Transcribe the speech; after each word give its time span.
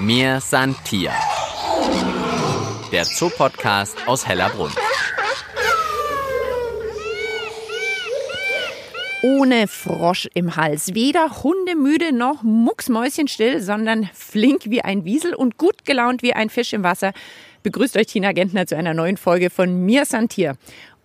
Mir 0.00 0.40
san 0.40 0.74
Tier. 0.84 1.12
Der 2.90 3.04
Zoopodcast 3.04 4.08
aus 4.08 4.26
Hellerbrunn. 4.26 4.72
Ohne 9.22 9.68
Frosch 9.68 10.26
im 10.32 10.56
Hals. 10.56 10.94
Weder 10.94 11.42
hundemüde 11.42 12.12
noch 12.12 12.42
mucksmäuschenstill, 12.42 13.60
sondern 13.60 14.08
flink 14.14 14.62
wie 14.70 14.80
ein 14.80 15.04
Wiesel 15.04 15.34
und 15.34 15.58
gut 15.58 15.84
gelaunt 15.84 16.22
wie 16.22 16.32
ein 16.32 16.48
Fisch 16.48 16.72
im 16.72 16.82
Wasser. 16.82 17.12
Begrüßt 17.62 17.98
euch 17.98 18.06
Tina 18.06 18.32
Gentner 18.32 18.66
zu 18.66 18.78
einer 18.78 18.94
neuen 18.94 19.18
Folge 19.18 19.50
von 19.50 19.84
Mir 19.84 20.06
Santier. 20.06 20.56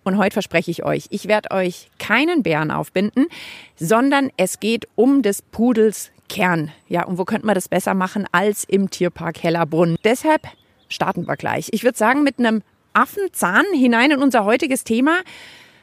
Und 0.04 0.16
heute 0.16 0.32
verspreche 0.32 0.70
ich 0.70 0.84
euch, 0.84 1.08
ich 1.10 1.28
werde 1.28 1.50
euch 1.50 1.90
keinen 1.98 2.42
Bären 2.42 2.70
aufbinden, 2.70 3.26
sondern 3.74 4.30
es 4.38 4.58
geht 4.58 4.88
um 4.94 5.20
des 5.20 5.42
Pudels 5.42 6.12
Kern. 6.28 6.70
Ja, 6.88 7.04
und 7.04 7.18
wo 7.18 7.24
könnte 7.24 7.46
man 7.46 7.54
das 7.54 7.68
besser 7.68 7.94
machen 7.94 8.26
als 8.32 8.64
im 8.64 8.90
Tierpark 8.90 9.42
Hellerbrunn? 9.42 9.96
Deshalb 10.04 10.42
starten 10.88 11.26
wir 11.26 11.36
gleich. 11.36 11.68
Ich 11.72 11.84
würde 11.84 11.98
sagen, 11.98 12.22
mit 12.22 12.38
einem 12.38 12.62
Affenzahn 12.92 13.64
hinein 13.74 14.12
in 14.12 14.22
unser 14.22 14.44
heutiges 14.44 14.84
Thema. 14.84 15.18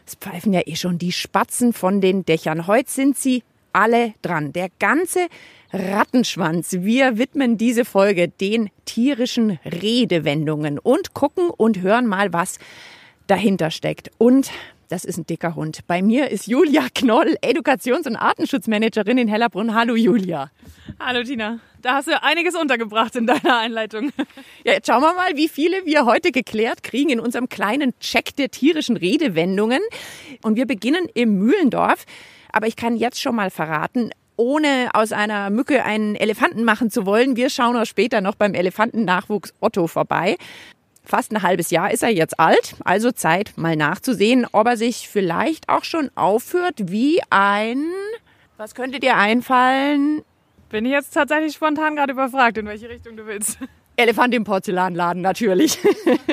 Es 0.05 0.15
pfeifen 0.15 0.53
ja 0.53 0.61
eh 0.65 0.75
schon 0.75 0.97
die 0.97 1.11
Spatzen 1.11 1.73
von 1.73 2.01
den 2.01 2.25
Dächern. 2.25 2.67
Heute 2.67 2.91
sind 2.91 3.17
sie 3.17 3.43
alle 3.71 4.13
dran. 4.21 4.53
Der 4.53 4.69
ganze 4.79 5.27
Rattenschwanz. 5.71 6.73
Wir 6.79 7.17
widmen 7.17 7.57
diese 7.57 7.85
Folge 7.85 8.27
den 8.27 8.69
tierischen 8.85 9.59
Redewendungen 9.65 10.77
und 10.77 11.13
gucken 11.13 11.49
und 11.49 11.81
hören 11.81 12.05
mal, 12.05 12.31
was 12.31 12.59
dahinter 13.27 13.71
steckt. 13.71 14.11
Und 14.17 14.51
das 14.89 15.05
ist 15.05 15.17
ein 15.17 15.25
dicker 15.25 15.55
Hund. 15.55 15.79
Bei 15.87 16.01
mir 16.01 16.31
ist 16.31 16.47
Julia 16.47 16.87
Knoll, 16.93 17.37
Edukations- 17.41 18.07
und 18.07 18.15
Artenschutzmanagerin 18.15 19.17
in 19.17 19.27
Hellerbrunn. 19.27 19.73
Hallo 19.73 19.95
Julia. 19.95 20.51
Hallo 20.99 21.23
Tina. 21.23 21.59
Da 21.81 21.95
hast 21.95 22.07
du 22.07 22.23
einiges 22.23 22.55
untergebracht 22.55 23.15
in 23.15 23.27
deiner 23.27 23.57
Einleitung. 23.57 24.11
Ja, 24.63 24.73
jetzt 24.73 24.87
schauen 24.87 25.01
wir 25.01 25.13
mal, 25.13 25.35
wie 25.35 25.49
viele 25.49 25.85
wir 25.85 26.05
heute 26.05 26.31
geklärt 26.31 26.83
kriegen 26.83 27.09
in 27.09 27.19
unserem 27.19 27.49
kleinen 27.49 27.97
Check 27.99 28.35
der 28.35 28.49
tierischen 28.49 28.95
Redewendungen. 28.95 29.81
Und 30.43 30.55
wir 30.55 30.65
beginnen 30.65 31.07
im 31.13 31.37
Mühlendorf. 31.39 32.05
Aber 32.51 32.67
ich 32.67 32.75
kann 32.75 32.95
jetzt 32.95 33.21
schon 33.21 33.35
mal 33.35 33.49
verraten, 33.49 34.11
ohne 34.37 34.89
aus 34.93 35.11
einer 35.11 35.49
Mücke 35.49 35.83
einen 35.83 36.15
Elefanten 36.15 36.63
machen 36.63 36.89
zu 36.89 37.05
wollen. 37.05 37.35
Wir 37.35 37.49
schauen 37.49 37.75
auch 37.75 37.85
später 37.85 38.21
noch 38.21 38.35
beim 38.35 38.53
Elefantennachwuchs 38.53 39.53
Otto 39.59 39.87
vorbei. 39.87 40.37
Fast 41.05 41.31
ein 41.31 41.41
halbes 41.41 41.69
Jahr 41.69 41.91
ist 41.91 42.01
er 42.01 42.09
jetzt 42.09 42.39
alt, 42.39 42.75
also 42.85 43.11
Zeit, 43.11 43.53
mal 43.57 43.75
nachzusehen, 43.75 44.47
ob 44.53 44.67
er 44.67 44.77
sich 44.77 45.09
vielleicht 45.09 45.67
auch 45.67 45.83
schon 45.83 46.09
aufführt 46.15 46.75
wie 46.91 47.21
ein. 47.29 47.85
Was 48.55 48.73
könnte 48.73 49.01
dir 49.01 49.17
einfallen? 49.17 50.23
Bin 50.69 50.85
ich 50.85 50.91
jetzt 50.91 51.13
tatsächlich 51.13 51.53
spontan 51.53 51.95
gerade 51.95 52.13
überfragt, 52.13 52.57
in 52.57 52.65
welche 52.65 52.87
Richtung 52.87 53.17
du 53.17 53.25
willst. 53.25 53.57
Elefant 53.95 54.33
im 54.33 54.43
Porzellanladen 54.43 55.21
natürlich. 55.21 55.77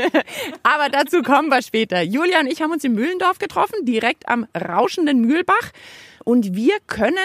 Aber 0.63 0.89
dazu 0.89 1.23
kommen 1.23 1.49
wir 1.49 1.63
später. 1.63 2.01
Julia 2.01 2.41
und 2.41 2.47
ich 2.47 2.63
haben 2.63 2.71
uns 2.71 2.85
in 2.85 2.95
Mühlendorf 2.95 3.39
getroffen, 3.39 3.85
direkt 3.85 4.29
am 4.29 4.47
rauschenden 4.57 5.21
Mühlbach. 5.21 5.73
Und 6.25 6.55
wir 6.55 6.77
können, 6.87 7.17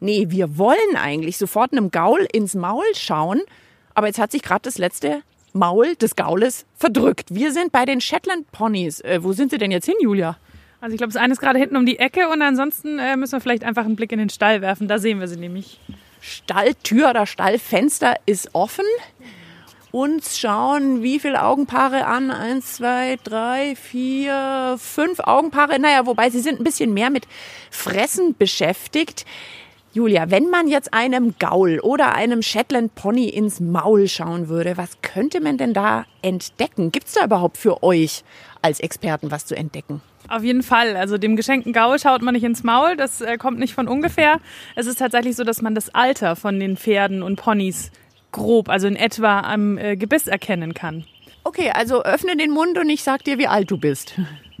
nee, 0.00 0.26
wir 0.28 0.58
wollen 0.58 0.96
eigentlich 0.96 1.38
sofort 1.38 1.72
einem 1.72 1.90
Gaul 1.90 2.26
ins 2.32 2.54
Maul 2.54 2.84
schauen. 2.94 3.40
Aber 3.94 4.08
jetzt 4.08 4.18
hat 4.18 4.32
sich 4.32 4.42
gerade 4.42 4.62
das 4.62 4.76
letzte 4.78 5.22
Maul 5.58 5.96
des 5.96 6.16
Gaules 6.16 6.66
verdrückt. 6.76 7.34
Wir 7.34 7.52
sind 7.52 7.72
bei 7.72 7.84
den 7.84 8.00
Shetland 8.00 8.50
Ponys. 8.52 9.00
Äh, 9.00 9.22
wo 9.22 9.32
sind 9.32 9.50
sie 9.50 9.58
denn 9.58 9.70
jetzt 9.70 9.86
hin, 9.86 9.96
Julia? 10.00 10.38
Also 10.80 10.94
ich 10.94 10.98
glaube, 10.98 11.12
das 11.12 11.20
eine 11.20 11.32
ist 11.32 11.40
gerade 11.40 11.58
hinten 11.58 11.76
um 11.76 11.84
die 11.84 11.98
Ecke 11.98 12.28
und 12.28 12.40
ansonsten 12.40 12.98
äh, 12.98 13.16
müssen 13.16 13.32
wir 13.32 13.40
vielleicht 13.40 13.64
einfach 13.64 13.84
einen 13.84 13.96
Blick 13.96 14.12
in 14.12 14.18
den 14.18 14.30
Stall 14.30 14.60
werfen. 14.60 14.86
Da 14.86 14.98
sehen 14.98 15.18
wir 15.18 15.26
sie 15.26 15.36
nämlich. 15.36 15.80
Stalltür 16.20 17.10
oder 17.10 17.26
Stallfenster 17.26 18.16
ist 18.26 18.54
offen. 18.54 18.84
Uns 19.90 20.38
schauen 20.38 21.02
wie 21.02 21.18
viele 21.18 21.42
Augenpaare 21.42 22.06
an? 22.06 22.30
Eins, 22.30 22.74
zwei, 22.74 23.18
drei, 23.24 23.74
vier, 23.74 24.76
fünf 24.78 25.20
Augenpaare. 25.20 25.78
Naja, 25.78 26.06
wobei 26.06 26.30
sie 26.30 26.40
sind 26.40 26.60
ein 26.60 26.64
bisschen 26.64 26.92
mehr 26.92 27.10
mit 27.10 27.26
Fressen 27.70 28.36
beschäftigt. 28.36 29.24
Julia, 29.98 30.30
wenn 30.30 30.48
man 30.48 30.68
jetzt 30.68 30.94
einem 30.94 31.34
Gaul 31.40 31.80
oder 31.80 32.14
einem 32.14 32.40
Shetland 32.40 32.94
Pony 32.94 33.28
ins 33.28 33.58
Maul 33.58 34.06
schauen 34.06 34.48
würde, 34.48 34.76
was 34.76 35.02
könnte 35.02 35.40
man 35.40 35.58
denn 35.58 35.74
da 35.74 36.04
entdecken? 36.22 36.92
Gibt 36.92 37.08
es 37.08 37.14
da 37.14 37.24
überhaupt 37.24 37.56
für 37.56 37.82
euch 37.82 38.22
als 38.62 38.78
Experten 38.78 39.32
was 39.32 39.44
zu 39.44 39.56
entdecken? 39.56 40.00
Auf 40.28 40.44
jeden 40.44 40.62
Fall. 40.62 40.94
Also 40.96 41.18
dem 41.18 41.34
geschenkten 41.34 41.72
Gaul 41.72 41.98
schaut 41.98 42.22
man 42.22 42.34
nicht 42.34 42.44
ins 42.44 42.62
Maul. 42.62 42.94
Das 42.94 43.20
äh, 43.20 43.38
kommt 43.38 43.58
nicht 43.58 43.74
von 43.74 43.88
ungefähr. 43.88 44.38
Es 44.76 44.86
ist 44.86 45.00
tatsächlich 45.00 45.34
so, 45.34 45.42
dass 45.42 45.62
man 45.62 45.74
das 45.74 45.92
Alter 45.92 46.36
von 46.36 46.60
den 46.60 46.76
Pferden 46.76 47.24
und 47.24 47.34
Ponys 47.34 47.90
grob, 48.30 48.68
also 48.68 48.86
in 48.86 48.94
etwa 48.94 49.40
am 49.40 49.78
äh, 49.78 49.96
Gebiss 49.96 50.28
erkennen 50.28 50.74
kann. 50.74 51.06
Okay, 51.42 51.72
also 51.74 52.04
öffne 52.04 52.36
den 52.36 52.52
Mund 52.52 52.78
und 52.78 52.88
ich 52.88 53.02
sag 53.02 53.24
dir, 53.24 53.36
wie 53.38 53.48
alt 53.48 53.68
du 53.68 53.78
bist. 53.78 54.14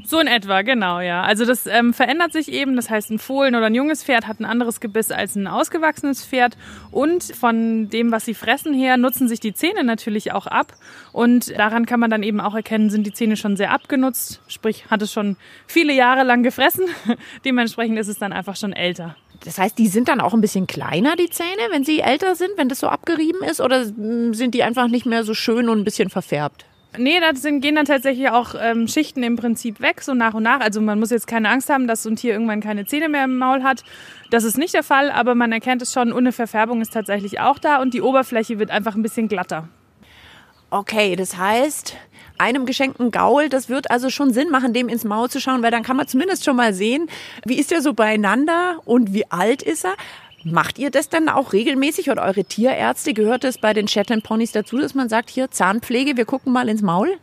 So 0.04 0.20
in 0.20 0.28
etwa, 0.28 0.62
genau, 0.62 1.00
ja. 1.00 1.22
Also 1.22 1.44
das 1.44 1.66
ähm, 1.66 1.92
verändert 1.92 2.32
sich 2.32 2.52
eben. 2.52 2.76
Das 2.76 2.88
heißt, 2.88 3.10
ein 3.10 3.18
Fohlen 3.18 3.56
oder 3.56 3.66
ein 3.66 3.74
junges 3.74 4.04
Pferd 4.04 4.28
hat 4.28 4.38
ein 4.38 4.44
anderes 4.44 4.80
Gebiss 4.80 5.10
als 5.10 5.34
ein 5.34 5.48
ausgewachsenes 5.48 6.24
Pferd. 6.24 6.56
Und 6.92 7.24
von 7.24 7.90
dem, 7.90 8.12
was 8.12 8.24
sie 8.24 8.34
fressen 8.34 8.72
her, 8.72 8.96
nutzen 8.96 9.26
sich 9.26 9.40
die 9.40 9.52
Zähne 9.52 9.82
natürlich 9.82 10.32
auch 10.32 10.46
ab. 10.46 10.72
Und 11.12 11.56
daran 11.58 11.84
kann 11.84 11.98
man 11.98 12.10
dann 12.10 12.22
eben 12.22 12.40
auch 12.40 12.54
erkennen, 12.54 12.90
sind 12.90 13.06
die 13.06 13.12
Zähne 13.12 13.36
schon 13.36 13.56
sehr 13.56 13.72
abgenutzt. 13.72 14.40
Sprich, 14.46 14.86
hat 14.88 15.02
es 15.02 15.12
schon 15.12 15.36
viele 15.66 15.92
Jahre 15.92 16.22
lang 16.22 16.44
gefressen. 16.44 16.84
Dementsprechend 17.44 17.98
ist 17.98 18.08
es 18.08 18.18
dann 18.18 18.32
einfach 18.32 18.54
schon 18.54 18.72
älter. 18.72 19.16
Das 19.44 19.58
heißt, 19.58 19.78
die 19.78 19.88
sind 19.88 20.08
dann 20.08 20.20
auch 20.20 20.34
ein 20.34 20.40
bisschen 20.40 20.66
kleiner, 20.68 21.16
die 21.16 21.30
Zähne, 21.30 21.68
wenn 21.70 21.84
sie 21.84 22.00
älter 22.00 22.34
sind, 22.36 22.50
wenn 22.56 22.68
das 22.68 22.80
so 22.80 22.88
abgerieben 22.88 23.42
ist? 23.42 23.60
Oder 23.60 23.84
sind 23.84 24.54
die 24.54 24.62
einfach 24.62 24.88
nicht 24.88 25.06
mehr 25.06 25.24
so 25.24 25.34
schön 25.34 25.68
und 25.68 25.78
ein 25.78 25.84
bisschen 25.84 26.08
verfärbt? 26.08 26.67
Nee, 26.96 27.20
da 27.20 27.32
gehen 27.32 27.74
dann 27.74 27.84
tatsächlich 27.84 28.30
auch 28.30 28.54
ähm, 28.58 28.88
Schichten 28.88 29.22
im 29.22 29.36
Prinzip 29.36 29.80
weg, 29.80 30.00
so 30.00 30.14
nach 30.14 30.32
und 30.32 30.42
nach. 30.42 30.60
Also 30.60 30.80
man 30.80 30.98
muss 30.98 31.10
jetzt 31.10 31.26
keine 31.26 31.50
Angst 31.50 31.68
haben, 31.68 31.86
dass 31.86 32.02
so 32.02 32.08
ein 32.08 32.16
Tier 32.16 32.32
irgendwann 32.32 32.60
keine 32.60 32.86
Zähne 32.86 33.10
mehr 33.10 33.24
im 33.24 33.36
Maul 33.36 33.62
hat. 33.62 33.84
Das 34.30 34.42
ist 34.44 34.56
nicht 34.56 34.72
der 34.72 34.82
Fall, 34.82 35.10
aber 35.10 35.34
man 35.34 35.52
erkennt 35.52 35.82
es 35.82 35.92
schon, 35.92 36.12
ohne 36.12 36.32
Verfärbung 36.32 36.80
ist 36.80 36.92
tatsächlich 36.92 37.40
auch 37.40 37.58
da 37.58 37.82
und 37.82 37.92
die 37.92 38.00
Oberfläche 38.00 38.58
wird 38.58 38.70
einfach 38.70 38.94
ein 38.94 39.02
bisschen 39.02 39.28
glatter. 39.28 39.68
Okay, 40.70 41.14
das 41.14 41.36
heißt, 41.36 41.94
einem 42.38 42.64
geschenkten 42.66 43.10
Gaul, 43.10 43.48
das 43.48 43.68
wird 43.68 43.90
also 43.90 44.10
schon 44.10 44.32
Sinn 44.32 44.50
machen, 44.50 44.72
dem 44.72 44.88
ins 44.88 45.04
Maul 45.04 45.28
zu 45.28 45.40
schauen, 45.40 45.62
weil 45.62 45.70
dann 45.70 45.82
kann 45.82 45.96
man 45.96 46.08
zumindest 46.08 46.44
schon 46.44 46.56
mal 46.56 46.72
sehen, 46.72 47.08
wie 47.44 47.58
ist 47.58 47.72
er 47.72 47.82
so 47.82 47.94
beieinander 47.94 48.78
und 48.84 49.12
wie 49.12 49.30
alt 49.30 49.62
ist 49.62 49.84
er. 49.84 49.94
Macht 50.52 50.78
ihr 50.78 50.90
das 50.90 51.08
dann 51.08 51.28
auch 51.28 51.52
regelmäßig 51.52 52.10
oder 52.10 52.22
eure 52.24 52.44
Tierärzte? 52.44 53.14
Gehört 53.14 53.44
es 53.44 53.58
bei 53.58 53.72
den 53.72 53.88
Shetland 53.88 54.24
Ponys 54.24 54.52
dazu, 54.52 54.78
dass 54.78 54.94
man 54.94 55.08
sagt, 55.08 55.30
hier 55.30 55.50
Zahnpflege, 55.50 56.16
wir 56.16 56.24
gucken 56.24 56.52
mal 56.52 56.68
ins 56.68 56.82
Maul? 56.82 57.18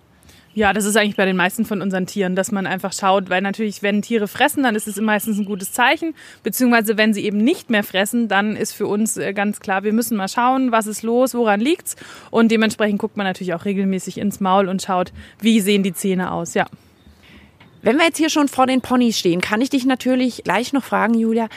Ja, 0.55 0.71
das 0.71 0.85
ist 0.85 0.95
eigentlich 0.95 1.17
bei 1.17 1.25
den 1.25 1.35
meisten 1.35 1.65
von 1.65 1.81
unseren 1.81 2.05
Tieren, 2.05 2.37
dass 2.37 2.49
man 2.49 2.65
einfach 2.65 2.93
schaut, 2.93 3.29
weil 3.29 3.41
natürlich, 3.41 3.83
wenn 3.83 4.01
Tiere 4.01 4.29
fressen, 4.29 4.63
dann 4.63 4.73
ist 4.73 4.87
es 4.87 4.95
meistens 5.01 5.37
ein 5.37 5.43
gutes 5.43 5.73
Zeichen. 5.73 6.15
Beziehungsweise, 6.43 6.97
wenn 6.97 7.13
sie 7.13 7.25
eben 7.25 7.39
nicht 7.39 7.69
mehr 7.69 7.83
fressen, 7.83 8.29
dann 8.29 8.55
ist 8.55 8.71
für 8.71 8.87
uns 8.87 9.17
äh, 9.17 9.33
ganz 9.33 9.59
klar, 9.59 9.83
wir 9.83 9.91
müssen 9.91 10.15
mal 10.15 10.29
schauen, 10.29 10.71
was 10.71 10.87
ist 10.87 11.03
los, 11.03 11.33
woran 11.33 11.59
liegt's. 11.59 11.97
Und 12.31 12.51
dementsprechend 12.51 12.99
guckt 12.99 13.17
man 13.17 13.25
natürlich 13.25 13.53
auch 13.53 13.65
regelmäßig 13.65 14.17
ins 14.17 14.39
Maul 14.39 14.69
und 14.69 14.81
schaut, 14.81 15.11
wie 15.41 15.59
sehen 15.59 15.83
die 15.83 15.93
Zähne 15.93 16.31
aus, 16.31 16.53
ja. 16.53 16.67
Wenn 17.81 17.97
wir 17.97 18.05
jetzt 18.05 18.17
hier 18.17 18.29
schon 18.29 18.47
vor 18.47 18.65
den 18.65 18.79
Ponys 18.79 19.19
stehen, 19.19 19.41
kann 19.41 19.59
ich 19.59 19.69
dich 19.69 19.85
natürlich 19.85 20.43
gleich 20.45 20.71
noch 20.71 20.83
fragen, 20.85 21.15
Julia, 21.15 21.49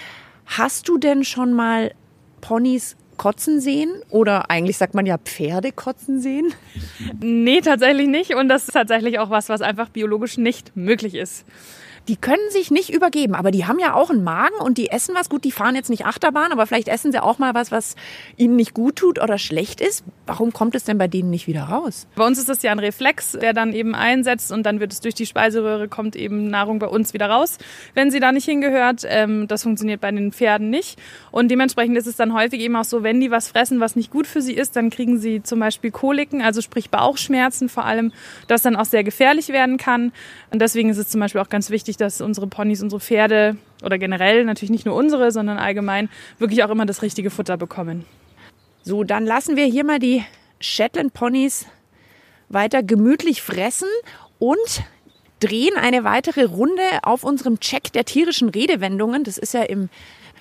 Hast 0.48 0.88
du 0.88 0.98
denn 0.98 1.24
schon 1.24 1.52
mal 1.52 1.92
Ponys 2.40 2.96
kotzen 3.16 3.60
sehen? 3.60 3.90
Oder 4.10 4.50
eigentlich 4.50 4.78
sagt 4.78 4.94
man 4.94 5.06
ja 5.06 5.18
Pferde 5.18 5.72
kotzen 5.72 6.20
sehen? 6.20 6.54
Nee, 7.20 7.60
tatsächlich 7.60 8.08
nicht. 8.08 8.34
Und 8.34 8.48
das 8.48 8.66
ist 8.66 8.72
tatsächlich 8.72 9.18
auch 9.18 9.30
was, 9.30 9.48
was 9.48 9.60
einfach 9.60 9.88
biologisch 9.88 10.38
nicht 10.38 10.76
möglich 10.76 11.14
ist 11.14 11.44
die 12.08 12.16
können 12.16 12.50
sich 12.50 12.70
nicht 12.70 12.88
übergeben, 12.88 13.34
aber 13.34 13.50
die 13.50 13.66
haben 13.66 13.78
ja 13.78 13.92
auch 13.92 14.08
einen 14.08 14.24
Magen 14.24 14.56
und 14.60 14.78
die 14.78 14.90
essen 14.90 15.14
was. 15.14 15.28
Gut, 15.28 15.44
die 15.44 15.52
fahren 15.52 15.74
jetzt 15.74 15.90
nicht 15.90 16.06
Achterbahn, 16.06 16.52
aber 16.52 16.66
vielleicht 16.66 16.88
essen 16.88 17.12
sie 17.12 17.22
auch 17.22 17.38
mal 17.38 17.52
was, 17.52 17.70
was 17.70 17.96
ihnen 18.38 18.56
nicht 18.56 18.72
gut 18.72 18.96
tut 18.96 19.20
oder 19.20 19.36
schlecht 19.36 19.82
ist. 19.82 20.04
Warum 20.26 20.54
kommt 20.54 20.74
es 20.74 20.84
denn 20.84 20.96
bei 20.96 21.06
denen 21.06 21.28
nicht 21.28 21.46
wieder 21.46 21.64
raus? 21.64 22.06
Bei 22.16 22.26
uns 22.26 22.38
ist 22.38 22.48
das 22.48 22.62
ja 22.62 22.72
ein 22.72 22.78
Reflex, 22.78 23.32
der 23.32 23.52
dann 23.52 23.74
eben 23.74 23.94
einsetzt 23.94 24.50
und 24.52 24.64
dann 24.64 24.80
wird 24.80 24.92
es 24.92 25.00
durch 25.00 25.14
die 25.14 25.26
Speiseröhre, 25.26 25.88
kommt 25.88 26.16
eben 26.16 26.48
Nahrung 26.48 26.78
bei 26.78 26.86
uns 26.86 27.12
wieder 27.12 27.28
raus, 27.28 27.58
wenn 27.92 28.10
sie 28.10 28.20
da 28.20 28.32
nicht 28.32 28.46
hingehört. 28.46 29.02
Ähm, 29.06 29.46
das 29.46 29.64
funktioniert 29.64 30.00
bei 30.00 30.10
den 30.10 30.32
Pferden 30.32 30.70
nicht. 30.70 30.98
Und 31.30 31.50
dementsprechend 31.50 31.98
ist 31.98 32.06
es 32.06 32.16
dann 32.16 32.32
häufig 32.32 32.60
eben 32.60 32.74
auch 32.76 32.84
so, 32.84 33.02
wenn 33.02 33.20
die 33.20 33.30
was 33.30 33.48
fressen, 33.48 33.80
was 33.80 33.96
nicht 33.96 34.10
gut 34.10 34.26
für 34.26 34.40
sie 34.40 34.54
ist, 34.54 34.76
dann 34.76 34.88
kriegen 34.88 35.18
sie 35.18 35.42
zum 35.42 35.60
Beispiel 35.60 35.90
Koliken, 35.90 36.40
also 36.40 36.62
sprich 36.62 36.88
Bauchschmerzen 36.88 37.68
vor 37.68 37.84
allem, 37.84 38.12
das 38.46 38.62
dann 38.62 38.76
auch 38.76 38.86
sehr 38.86 39.04
gefährlich 39.04 39.48
werden 39.50 39.76
kann. 39.76 40.12
Und 40.50 40.62
deswegen 40.62 40.88
ist 40.88 40.96
es 40.96 41.08
zum 41.08 41.20
Beispiel 41.20 41.42
auch 41.42 41.50
ganz 41.50 41.68
wichtig, 41.68 41.97
dass 42.00 42.20
unsere 42.20 42.46
Ponys, 42.46 42.82
unsere 42.82 43.00
Pferde 43.00 43.56
oder 43.82 43.98
generell 43.98 44.44
natürlich 44.44 44.70
nicht 44.70 44.86
nur 44.86 44.94
unsere, 44.94 45.30
sondern 45.30 45.58
allgemein 45.58 46.08
wirklich 46.38 46.64
auch 46.64 46.70
immer 46.70 46.86
das 46.86 47.02
richtige 47.02 47.30
Futter 47.30 47.56
bekommen. 47.56 48.04
So, 48.82 49.04
dann 49.04 49.26
lassen 49.26 49.56
wir 49.56 49.66
hier 49.66 49.84
mal 49.84 49.98
die 49.98 50.24
Shetland 50.60 51.12
Ponys 51.12 51.66
weiter 52.48 52.82
gemütlich 52.82 53.42
fressen 53.42 53.88
und 54.38 54.82
drehen 55.40 55.76
eine 55.76 56.04
weitere 56.04 56.44
Runde 56.44 56.82
auf 57.02 57.24
unserem 57.24 57.60
Check 57.60 57.92
der 57.92 58.04
tierischen 58.04 58.48
Redewendungen. 58.48 59.24
Das 59.24 59.38
ist 59.38 59.54
ja 59.54 59.62
im 59.62 59.88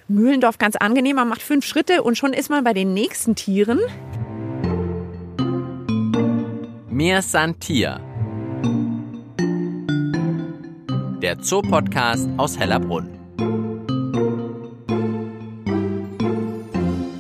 Mühlendorf 0.08 0.58
ganz 0.58 0.76
angenehm. 0.76 1.18
Man 1.18 1.28
macht 1.28 1.42
fünf 1.42 1.66
Schritte 1.66 2.04
und 2.04 2.18
schon 2.18 2.34
ist 2.34 2.50
man 2.50 2.64
bei 2.64 2.74
den 2.74 2.94
nächsten 2.94 3.36
Tieren. 3.36 3.80
Mir 6.90 7.22
san 7.22 7.60
Tier. 7.60 8.07
Der 11.22 11.40
Zoopodcast 11.40 12.28
aus 12.38 12.58
Hellerbrunn. 12.60 13.10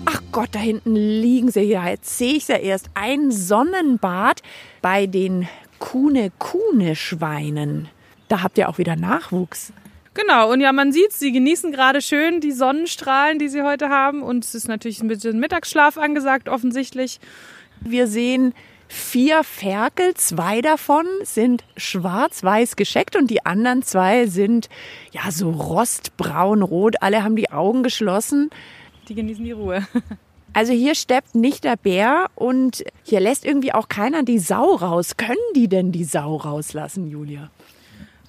Ach 0.05 0.21
Gott, 0.31 0.49
da 0.51 0.59
hinten 0.59 0.95
liegen 0.95 1.49
sie 1.49 1.61
ja. 1.61 1.89
Jetzt 1.89 2.15
sehe 2.15 2.33
ich 2.33 2.47
ja 2.47 2.57
erst. 2.57 2.91
Ein 2.93 3.31
Sonnenbad 3.31 4.43
bei 4.83 5.07
den 5.07 5.47
Kuhne-Kuhne-Schweinen. 5.79 7.89
Da 8.27 8.43
habt 8.43 8.59
ihr 8.59 8.69
auch 8.69 8.77
wieder 8.77 8.95
Nachwuchs. 8.95 9.73
Genau, 10.13 10.51
und 10.51 10.61
ja, 10.61 10.71
man 10.73 10.91
sieht, 10.91 11.13
sie 11.13 11.31
genießen 11.31 11.71
gerade 11.71 12.01
schön 12.01 12.39
die 12.39 12.51
Sonnenstrahlen, 12.51 13.39
die 13.39 13.49
sie 13.49 13.63
heute 13.63 13.89
haben. 13.89 14.21
Und 14.21 14.45
es 14.45 14.53
ist 14.53 14.67
natürlich 14.67 15.01
ein 15.01 15.07
bisschen 15.07 15.39
Mittagsschlaf 15.39 15.97
angesagt, 15.97 16.49
offensichtlich. 16.49 17.19
Wir 17.79 18.05
sehen 18.05 18.53
vier 18.87 19.43
Ferkel, 19.43 20.13
zwei 20.15 20.61
davon 20.61 21.05
sind 21.23 21.63
schwarz-weiß 21.75 22.75
gescheckt 22.75 23.15
und 23.15 23.29
die 23.29 23.45
anderen 23.45 23.83
zwei 23.83 24.27
sind 24.27 24.69
ja 25.11 25.31
so 25.31 25.49
rostbraun-rot. 25.49 27.01
Alle 27.01 27.23
haben 27.23 27.35
die 27.35 27.51
Augen 27.51 27.83
geschlossen. 27.83 28.49
Die 29.07 29.15
genießen 29.15 29.43
die 29.43 29.51
Ruhe. 29.51 29.85
Also 30.53 30.73
hier 30.73 30.95
steppt 30.95 31.35
nicht 31.35 31.65
der 31.65 31.75
Bär 31.75 32.31
und 32.33 32.83
hier 33.03 33.19
lässt 33.19 33.45
irgendwie 33.45 33.73
auch 33.73 33.89
keiner 33.89 34.23
die 34.23 34.39
Sau 34.39 34.73
raus. 34.73 35.15
Können 35.15 35.37
die 35.55 35.67
denn 35.67 35.91
die 35.91 36.03
Sau 36.03 36.35
rauslassen, 36.35 37.07
Julia? 37.07 37.51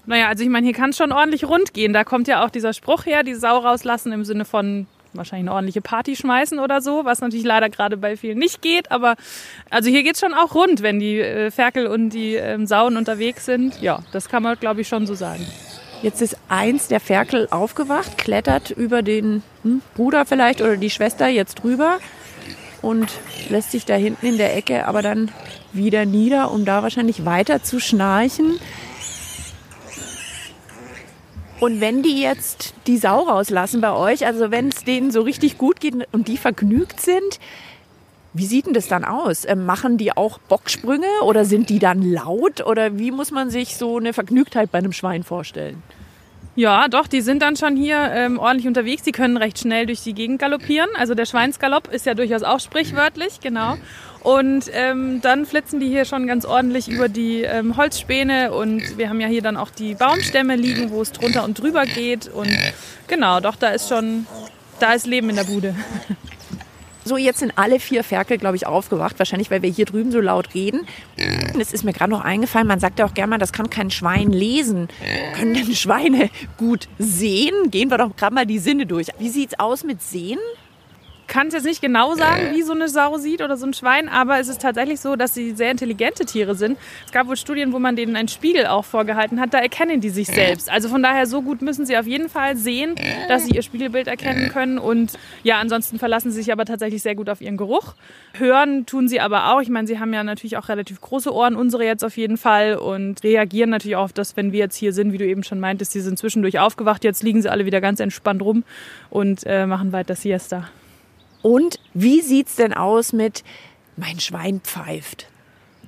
Naja, 0.05 0.29
also 0.29 0.43
ich 0.43 0.51
meine, 0.51 0.67
hier 0.67 0.75
kann 0.75 0.91
es 0.91 0.99
schon 0.99 1.13
ordentlich 1.13 1.47
rund 1.47 1.73
gehen. 1.73 1.95
Da 1.95 2.05
kommt 2.05 2.29
ja 2.29 2.45
auch 2.45 2.51
dieser 2.51 2.75
Spruch 2.75 3.07
her, 3.07 3.23
die 3.23 3.35
Sau 3.35 3.57
rauslassen 3.59 4.13
im 4.13 4.25
Sinne 4.25 4.45
von 4.45 4.87
wahrscheinlich 5.19 5.49
eine 5.49 5.55
ordentliche 5.55 5.83
Party 5.83 6.17
schmeißen 6.17 6.59
oder 6.59 6.81
so, 6.81 7.05
was 7.05 7.21
natürlich 7.21 7.45
leider 7.45 7.69
gerade 7.69 7.97
bei 7.97 8.17
vielen 8.17 8.39
nicht 8.39 8.63
geht. 8.63 8.91
Aber 8.91 9.17
also 9.71 9.91
hier 9.91 10.03
geht 10.03 10.15
es 10.15 10.21
schon 10.21 10.35
auch 10.35 10.55
rund, 10.55 10.83
wenn 10.83 10.99
die 10.99 11.21
äh, 11.21 11.51
Ferkel 11.51 11.87
und 11.87 12.11
die 12.11 12.35
ähm, 12.35 12.67
Sauen 12.67 12.97
unterwegs 12.97 13.45
sind. 13.45 13.81
Ja, 13.83 14.01
das 14.13 14.29
kann 14.29 14.43
man, 14.43 14.59
glaube 14.59 14.81
ich, 14.81 14.89
schon 14.89 15.07
so 15.07 15.15
sagen. 15.15 15.47
Jetzt 16.01 16.23
ist 16.23 16.37
eins 16.49 16.89
der 16.89 17.01
Ferkel 17.01 17.49
aufgewacht, 17.51 18.19
klettert 18.19 18.71
über 18.71 19.03
den 19.03 19.43
hm, 19.65 19.83
Bruder 19.95 20.25
vielleicht 20.25 20.61
oder 20.61 20.77
die 20.77 20.91
Schwester 20.91 21.27
jetzt 21.27 21.57
drüber 21.57 21.99
und 22.83 23.09
lässt 23.49 23.73
sich 23.73 23.85
da 23.85 23.95
hinten 23.95 24.27
in 24.27 24.39
der 24.39 24.57
Ecke 24.57 24.87
aber 24.87 25.03
dann 25.03 25.31
wieder 25.73 26.07
nieder, 26.07 26.51
um 26.53 26.65
da 26.65 26.83
wahrscheinlich 26.83 27.25
weiter 27.25 27.63
zu 27.63 27.81
schnarchen. 27.81 28.59
Und 31.61 31.81
wenn 31.81 32.03
die 32.03 32.21
jetzt 32.21 32.75
die 32.87 32.99
Sau 32.99 33.23
rauslassen 33.23 33.81
bei 33.81 33.93
euch, 33.93 34.25
also 34.25 34.53
wenn 34.53 34.69
es 34.69 34.85
denen 34.85 35.11
so 35.11 35.23
richtig 35.23 35.59
gut 35.59 35.81
geht 35.81 35.95
und 36.13 36.29
die 36.29 36.37
vergnügt 36.37 37.01
sind, 37.01 37.41
wie 38.33 38.47
sieht 38.47 38.67
denn 38.67 38.75
das 38.75 38.87
dann 38.87 39.05
aus? 39.05 39.45
Ähm, 39.45 39.67
machen 39.67 39.99
die 39.99 40.17
auch 40.17 40.39
Bocksprünge 40.39 41.09
oder 41.25 41.45
sind 41.45 41.71
die 41.71 41.81
dann 41.81 42.03
laut? 42.03 42.65
Oder 42.65 42.99
wie 42.99 43.11
muss 43.11 43.33
man 43.33 43.51
sich 43.51 43.77
so 43.77 43.97
eine 43.97 44.13
Vergnügtheit 44.13 44.71
bei 44.71 44.79
einem 44.79 44.93
Schwein 44.93 45.25
vorstellen? 45.25 45.83
Ja, 46.59 46.89
doch, 46.89 47.07
die 47.07 47.21
sind 47.21 47.41
dann 47.41 47.55
schon 47.55 47.77
hier 47.77 48.11
ähm, 48.13 48.41
ordentlich 48.41 48.67
unterwegs. 48.67 49.05
Die 49.05 49.13
können 49.13 49.37
recht 49.37 49.61
schnell 49.61 49.87
durch 49.87 50.03
die 50.03 50.13
Gegend 50.13 50.41
galoppieren. 50.41 50.89
Also 50.97 51.15
der 51.15 51.25
Schweinsgalopp 51.25 51.87
ist 51.87 52.05
ja 52.05 52.15
durchaus 52.15 52.43
auch 52.43 52.59
sprichwörtlich, 52.59 53.39
genau. 53.41 53.77
Und 54.25 54.65
ähm, 54.73 55.21
dann 55.23 55.47
flitzen 55.47 55.79
die 55.79 55.87
hier 55.87 56.05
schon 56.05 56.27
ganz 56.27 56.45
ordentlich 56.45 56.89
über 56.89 57.09
die 57.09 57.43
ähm, 57.43 57.77
Holzspäne 57.77 58.53
und 58.53 58.99
wir 58.99 59.09
haben 59.09 59.21
ja 59.21 59.29
hier 59.29 59.41
dann 59.41 59.57
auch 59.57 59.71
die 59.71 59.95
Baumstämme 59.95 60.57
liegen, 60.57 60.91
wo 60.91 61.01
es 61.01 61.13
drunter 61.13 61.45
und 61.45 61.61
drüber 61.61 61.87
geht. 61.87 62.27
Und 62.27 62.51
genau, 63.07 63.39
doch, 63.39 63.55
da 63.55 63.69
ist 63.69 63.89
schon, 63.89 64.27
da 64.81 64.95
ist 64.95 65.07
Leben 65.07 65.31
in 65.31 65.37
der 65.37 65.45
Bude. 65.45 65.77
So, 67.09 67.17
jetzt 67.17 67.39
sind 67.39 67.55
alle 67.57 67.81
vier 67.81 68.05
Ferkel, 68.05 68.37
glaube 68.37 68.57
ich, 68.57 68.67
aufgewacht. 68.67 69.19
Wahrscheinlich, 69.19 69.51
weil 69.51 69.63
wir 69.63 69.71
hier 69.71 69.87
drüben 69.87 70.13
so 70.13 70.21
laut 70.21 70.55
reden. 70.55 70.87
Es 71.59 71.73
ist 71.73 71.83
mir 71.83 71.95
gerade 71.95 72.11
noch 72.11 72.21
eingefallen, 72.21 72.67
man 72.67 72.81
sagt 72.81 72.99
ja 72.99 73.07
auch 73.07 73.15
gerne 73.15 73.31
mal, 73.31 73.39
das 73.39 73.53
kann 73.53 73.71
kein 73.71 73.91
Schwein 73.91 74.31
lesen. 74.31 74.89
Können 75.35 75.55
denn 75.55 75.75
Schweine 75.75 76.29
gut 76.59 76.87
sehen? 76.99 77.71
Gehen 77.71 77.91
wir 77.91 77.97
doch 77.97 78.15
gerade 78.15 78.35
mal 78.35 78.45
die 78.45 78.59
Sinne 78.59 78.85
durch. 78.85 79.09
Wie 79.19 79.31
sieht's 79.31 79.59
aus 79.59 79.85
mit 79.85 80.03
Sehen? 80.03 80.39
Kann 81.29 81.49
es 81.49 81.55
jetzt 81.55 81.65
nicht 81.65 81.81
genau 81.83 82.15
sagen, 82.15 82.55
wie 82.55 82.63
so 82.63 82.73
eine 82.73 82.89
Sau 82.89 83.19
sieht 83.19 83.43
oder 83.43 83.57
so 83.57 83.67
ein 83.67 83.75
Schwein, 83.75 84.09
aber 84.09 84.41
es 84.41 84.49
ist 84.49 84.63
tatsächlich 84.63 84.99
so, 84.99 85.15
dass 85.15 85.35
sie 85.35 85.53
sehr 85.53 85.71
intelligente 85.71 86.25
Tiere 86.25 86.55
sind. 86.55 86.79
Es 87.07 87.13
gab 87.13 87.29
wohl 87.29 87.37
Studien, 87.37 87.73
wo 87.73 87.79
man 87.79 87.97
denen 87.97 88.17
einen 88.17 88.29
Spiegel 88.29 88.67
auch 88.67 88.85
vorgehalten 88.85 89.39
hat, 89.39 89.55
da 89.55 89.59
erkennen 89.59 90.01
die 90.01 90.09
sich 90.09 90.27
selbst. 90.27 90.71
Also 90.71 90.89
von 90.89 91.03
daher, 91.03 91.27
so 91.27 91.43
gut 91.43 91.63
müssen 91.63 91.87
sie 91.87 91.97
auf 91.97 92.07
jeden 92.07 92.29
Fall 92.29 92.57
sehen, 92.57 92.95
dass 93.29 93.45
sie 93.45 93.53
ihr 93.53 93.63
Spiegelbild 93.63 94.09
erkennen 94.09 94.51
können 94.51 94.79
und 94.79 95.19
ja, 95.43 95.61
ansonsten 95.61 95.99
verlassen 95.99 96.31
sie 96.31 96.39
sich 96.39 96.51
aber 96.51 96.65
tatsächlich 96.65 97.03
sehr 97.03 97.15
gut 97.15 97.29
auf 97.29 97.41
ihren 97.41 97.57
Geruch. 97.57 97.95
Hören 98.33 98.87
tun 98.87 99.07
sie 99.07 99.21
aber 99.21 99.53
auch. 99.53 99.61
Ich 99.61 99.69
meine, 99.69 99.87
sie 99.87 99.99
haben 99.99 100.15
ja 100.15 100.25
natürlich 100.25 100.57
auch 100.57 100.69
relativ 100.69 101.01
große 101.01 101.33
Ohren, 101.33 101.57
unsere 101.57 101.85
jetzt 101.85 102.05
auf 102.05 102.17
jeden 102.17 102.39
Fall 102.39 102.77
und 102.77 103.23
reagieren 103.23 103.71
natürlich 103.71 103.97
auch 103.97 104.05
auf 104.05 104.13
das, 104.13 104.37
wenn 104.37 104.53
wir 104.53 104.61
jetzt 104.61 104.77
hier 104.77 104.95
sind, 104.95 105.13
wie 105.13 105.19
du 105.19 105.27
eben 105.27 105.43
schon 105.43 105.61
meintest, 105.61 105.95
die 105.95 106.01
sind 106.01 106.19
zwischendurch 106.19 106.59
aufgewacht, 106.59 107.05
jetzt 107.05 107.23
liegen 107.23 107.43
sie 107.43 107.51
alle 107.51 107.67
wieder 107.67 107.83
ganz 107.83 108.01
entspannt 108.01 108.41
rum 108.41 108.65
und 109.11 109.45
äh, 109.45 109.67
machen 109.67 109.93
weiter 109.93 110.15
Siesta. 110.15 110.69
Und 111.43 111.79
wie 111.95 112.21
sieht's 112.21 112.57
denn 112.57 112.73
aus 112.73 113.13
mit 113.13 113.45
mein 113.97 114.21
Schwein 114.21 114.61
pfeift? 114.61 115.27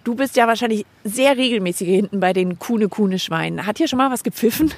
Du 0.05 0.15
bist 0.15 0.37
ja 0.37 0.47
wahrscheinlich 0.47 0.87
sehr 1.05 1.37
regelmäßig 1.37 1.89
hinten 1.89 2.21
bei 2.21 2.33
den 2.33 2.59
Kuhne-Kuhne-Schweinen. 2.59 3.67
Hat 3.67 3.79
hier 3.79 3.89
schon 3.89 3.99
mal 3.99 4.11
was 4.11 4.23
gepfiffen? 4.23 4.73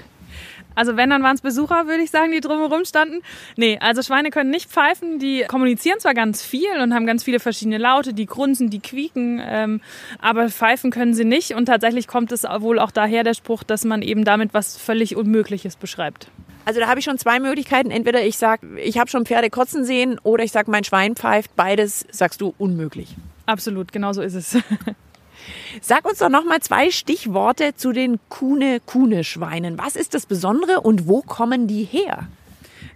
Also 0.74 0.96
wenn, 0.96 1.10
dann 1.10 1.22
waren 1.22 1.34
es 1.34 1.42
Besucher, 1.42 1.86
würde 1.86 2.02
ich 2.02 2.10
sagen, 2.10 2.32
die 2.32 2.40
drumherum 2.40 2.84
standen. 2.84 3.22
Nee, 3.56 3.78
also 3.80 4.02
Schweine 4.02 4.30
können 4.30 4.50
nicht 4.50 4.70
pfeifen. 4.70 5.18
Die 5.18 5.44
kommunizieren 5.46 6.00
zwar 6.00 6.14
ganz 6.14 6.42
viel 6.42 6.70
und 6.82 6.94
haben 6.94 7.06
ganz 7.06 7.24
viele 7.24 7.40
verschiedene 7.40 7.78
Laute, 7.78 8.14
die 8.14 8.26
grunzen, 8.26 8.70
die 8.70 8.80
quieken, 8.80 9.40
ähm, 9.44 9.80
aber 10.20 10.48
pfeifen 10.48 10.90
können 10.90 11.14
sie 11.14 11.24
nicht. 11.24 11.54
Und 11.54 11.66
tatsächlich 11.66 12.06
kommt 12.06 12.32
es 12.32 12.44
wohl 12.44 12.78
auch 12.78 12.90
daher 12.90 13.24
der 13.24 13.34
Spruch, 13.34 13.62
dass 13.62 13.84
man 13.84 14.02
eben 14.02 14.24
damit 14.24 14.54
was 14.54 14.76
völlig 14.76 15.16
Unmögliches 15.16 15.76
beschreibt. 15.76 16.28
Also 16.64 16.80
da 16.80 16.88
habe 16.88 17.00
ich 17.00 17.04
schon 17.04 17.18
zwei 17.18 17.40
Möglichkeiten. 17.40 17.90
Entweder 17.90 18.24
ich 18.24 18.38
sage, 18.38 18.78
ich 18.78 18.98
habe 18.98 19.10
schon 19.10 19.26
Pferde 19.26 19.50
kotzen 19.50 19.84
sehen 19.84 20.18
oder 20.22 20.44
ich 20.44 20.52
sage, 20.52 20.70
mein 20.70 20.84
Schwein 20.84 21.16
pfeift. 21.16 21.54
Beides 21.56 22.06
sagst 22.10 22.40
du 22.40 22.54
unmöglich. 22.58 23.16
Absolut, 23.46 23.92
genau 23.92 24.12
so 24.12 24.22
ist 24.22 24.34
es. 24.34 24.56
Sag 25.80 26.04
uns 26.04 26.18
doch 26.18 26.28
noch 26.28 26.44
mal 26.44 26.60
zwei 26.60 26.90
Stichworte 26.90 27.74
zu 27.74 27.92
den 27.92 28.20
Kuhne-Kuhne-Schweinen. 28.28 29.78
Was 29.78 29.96
ist 29.96 30.14
das 30.14 30.26
Besondere 30.26 30.80
und 30.80 31.08
wo 31.08 31.22
kommen 31.22 31.66
die 31.66 31.84
her? 31.84 32.28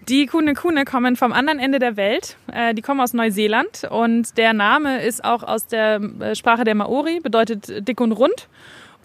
Die 0.09 0.27
Kuhne 0.27 0.55
Kuhne 0.55 0.85
kommen 0.85 1.17
vom 1.17 1.33
anderen 1.33 1.59
Ende 1.59 1.81
der 1.81 1.97
Welt. 1.97 2.37
Äh, 2.53 2.75
die 2.75 2.83
kommen 2.83 3.01
aus 3.01 3.13
Neuseeland 3.13 3.83
und 3.91 4.39
der 4.39 4.53
Name 4.53 5.03
ist 5.03 5.25
auch 5.25 5.43
aus 5.43 5.67
der 5.67 6.01
äh, 6.21 6.37
Sprache 6.37 6.63
der 6.63 6.77
Maori, 6.77 7.19
bedeutet 7.19 7.89
dick 7.89 8.01
und 8.01 8.13
rund. 8.13 8.49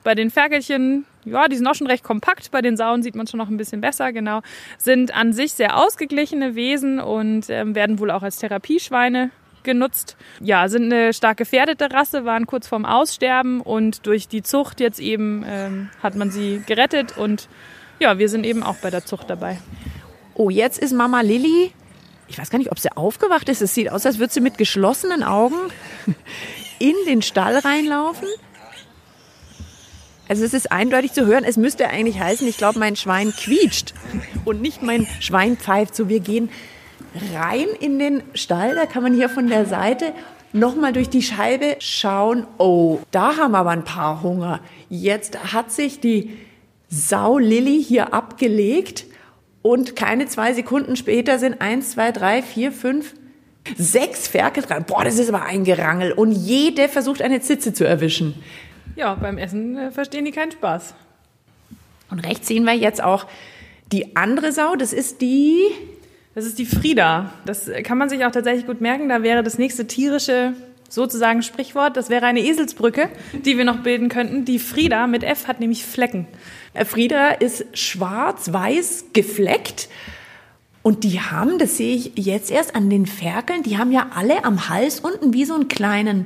Bei 0.04 0.16
den 0.16 0.30
Ferkelchen, 0.30 1.06
ja, 1.26 1.48
die 1.48 1.56
sind 1.56 1.68
auch 1.68 1.76
schon 1.76 1.88
recht 1.88 2.04
kompakt. 2.04 2.52
Bei 2.52 2.62
den 2.62 2.78
Sauen 2.78 3.04
sieht 3.04 3.16
man 3.16 3.28
schon 3.28 3.38
noch 3.38 3.50
ein 3.50 3.58
bisschen 3.58 3.82
besser, 3.82 4.12
genau. 4.12 4.42
Sind 4.78 5.16
an 5.16 5.34
sich 5.34 5.54
sehr 5.54 5.78
ausgeglichene 5.78 6.56
Wesen 6.56 7.00
und 7.00 7.50
ähm, 7.50 7.76
werden 7.76 8.00
wohl 8.00 8.12
auch 8.12 8.24
als 8.24 8.38
Therapieschweine 8.38 9.32
genutzt. 9.64 10.18
Ja, 10.40 10.68
sind 10.68 10.92
eine 10.92 11.14
stark 11.14 11.38
gefährdete 11.38 11.92
Rasse, 11.92 12.26
waren 12.26 12.48
kurz 12.48 12.68
vorm 12.68 12.86
Aussterben 12.86 13.62
und 13.62 14.06
durch 14.08 14.28
die 14.28 14.42
Zucht 14.42 14.80
jetzt 14.80 15.00
eben 15.00 15.44
ähm, 15.48 15.90
hat 16.02 16.16
man 16.16 16.32
sie 16.32 16.64
gerettet 16.66 17.18
und 17.18 17.48
ja, 18.00 18.18
wir 18.18 18.30
sind 18.30 18.46
eben 18.46 18.64
auch 18.64 18.78
bei 18.78 18.90
der 18.90 19.06
Zucht 19.06 19.30
dabei. 19.30 19.60
Oh, 20.34 20.50
jetzt 20.50 20.80
ist 20.80 20.94
Mama 20.94 21.22
Lilly, 21.22 21.72
ich 22.28 22.40
weiß 22.40 22.50
gar 22.50 22.58
nicht, 22.58 22.72
ob 22.72 22.80
sie 22.80 22.96
aufgewacht 22.96 23.50
ist. 23.50 23.62
Es 23.62 23.76
sieht 23.76 23.92
aus, 23.92 24.06
als 24.06 24.18
würde 24.18 24.34
sie 24.34 24.40
mit 24.40 24.58
geschlossenen 24.58 25.22
Augen 25.24 25.58
in 26.80 26.96
den 27.06 27.22
Stall 27.22 27.58
reinlaufen. 27.58 28.28
Also 30.32 30.46
es 30.46 30.54
ist 30.54 30.72
eindeutig 30.72 31.12
zu 31.12 31.26
hören, 31.26 31.44
es 31.44 31.58
müsste 31.58 31.90
eigentlich 31.90 32.18
heißen, 32.18 32.48
ich 32.48 32.56
glaube, 32.56 32.80
mein 32.80 32.96
Schwein 32.96 33.34
quietscht 33.34 33.94
und 34.46 34.62
nicht 34.62 34.82
mein 34.82 35.06
Schwein 35.20 35.58
pfeift. 35.58 35.94
So, 35.94 36.08
wir 36.08 36.22
gehen 36.22 36.50
rein 37.36 37.66
in 37.82 38.00
den 38.00 38.24
Stall, 38.34 38.76
da 38.76 38.86
kann 38.86 39.04
man 39.04 39.14
hier 39.14 39.28
von 39.28 39.50
der 39.50 39.66
Seite 39.66 40.14
nochmal 40.54 40.94
durch 40.94 41.10
die 41.10 41.22
Scheibe 41.22 41.76
schauen. 41.80 42.48
Oh, 42.60 43.00
da 43.12 43.36
haben 43.36 43.56
aber 43.56 43.72
ein 43.72 43.84
paar 43.84 44.24
Hunger. 44.24 44.62
Jetzt 44.88 45.52
hat 45.52 45.70
sich 45.70 46.00
die 46.00 46.38
Sau 46.88 47.38
Lilly 47.38 47.84
hier 47.84 48.14
abgelegt 48.14 49.08
und 49.62 49.98
keine 49.98 50.28
zwei 50.28 50.54
Sekunden 50.54 50.96
später 50.96 51.40
sind 51.40 51.60
eins, 51.60 51.92
zwei, 51.92 52.14
drei, 52.14 52.42
vier, 52.42 52.72
fünf, 52.72 53.16
sechs 53.78 54.30
Ferkel 54.30 54.64
dran. 54.64 54.86
Boah, 54.86 55.04
das 55.04 55.20
ist 55.20 55.28
aber 55.28 55.44
ein 55.44 55.66
Gerangel. 55.66 56.14
Und 56.14 56.32
jede 56.32 56.88
versucht 56.88 57.22
eine 57.22 57.42
Zitze 57.42 57.74
zu 57.74 57.86
erwischen. 57.86 58.42
Ja, 58.96 59.16
beim 59.16 59.38
Essen 59.38 59.78
äh, 59.78 59.92
verstehen 59.92 60.26
die 60.26 60.32
keinen 60.32 60.52
Spaß. 60.52 60.94
Und 62.10 62.20
rechts 62.20 62.48
sehen 62.48 62.66
wir 62.66 62.74
jetzt 62.74 63.04
auch 63.04 63.26
die 63.92 64.16
andere 64.16 64.52
Sau. 64.52 64.76
Das 64.76 64.94
ist 64.94 65.22
die. 65.22 65.60
Das 66.36 66.46
ist 66.46 66.60
die 66.60 66.66
Frieda. 66.66 67.34
Das 67.46 67.70
kann 67.84 67.98
man 67.98 68.10
sich 68.10 68.24
auch 68.26 68.32
tatsächlich 68.32 68.66
gut 68.66 68.80
merken. 68.82 69.10
Da 69.10 69.24
wäre 69.24 69.44
das 69.44 69.58
nächste 69.58 69.88
tierische 69.88 70.54
sozusagen 70.88 71.42
Sprichwort. 71.42 71.98
Das 71.98 72.10
wäre 72.10 72.26
eine 72.26 72.42
Eselsbrücke, 72.42 73.10
die 73.46 73.58
wir 73.58 73.66
noch 73.66 73.80
bilden 73.80 74.10
könnten. 74.10 74.46
Die 74.46 74.60
Frieda 74.60 75.08
mit 75.08 75.24
F 75.24 75.48
hat 75.48 75.60
nämlich 75.60 75.86
Flecken. 75.86 76.28
Äh, 76.74 76.86
Frieda 76.86 77.32
ist 77.32 77.66
schwarz-weiß 77.78 79.06
gefleckt. 79.14 79.90
Und 80.84 81.04
die 81.04 81.20
haben, 81.20 81.60
das 81.60 81.78
sehe 81.78 81.96
ich 81.96 82.14
jetzt 82.16 82.50
erst 82.50 82.76
an 82.76 82.90
den 82.90 83.06
Ferkeln, 83.06 83.62
die 83.62 83.78
haben 83.78 83.92
ja 83.92 84.10
alle 84.16 84.44
am 84.46 84.68
Hals 84.68 85.00
unten 85.00 85.32
wie 85.34 85.46
so 85.46 85.54
einen 85.54 85.68
kleinen 85.68 86.26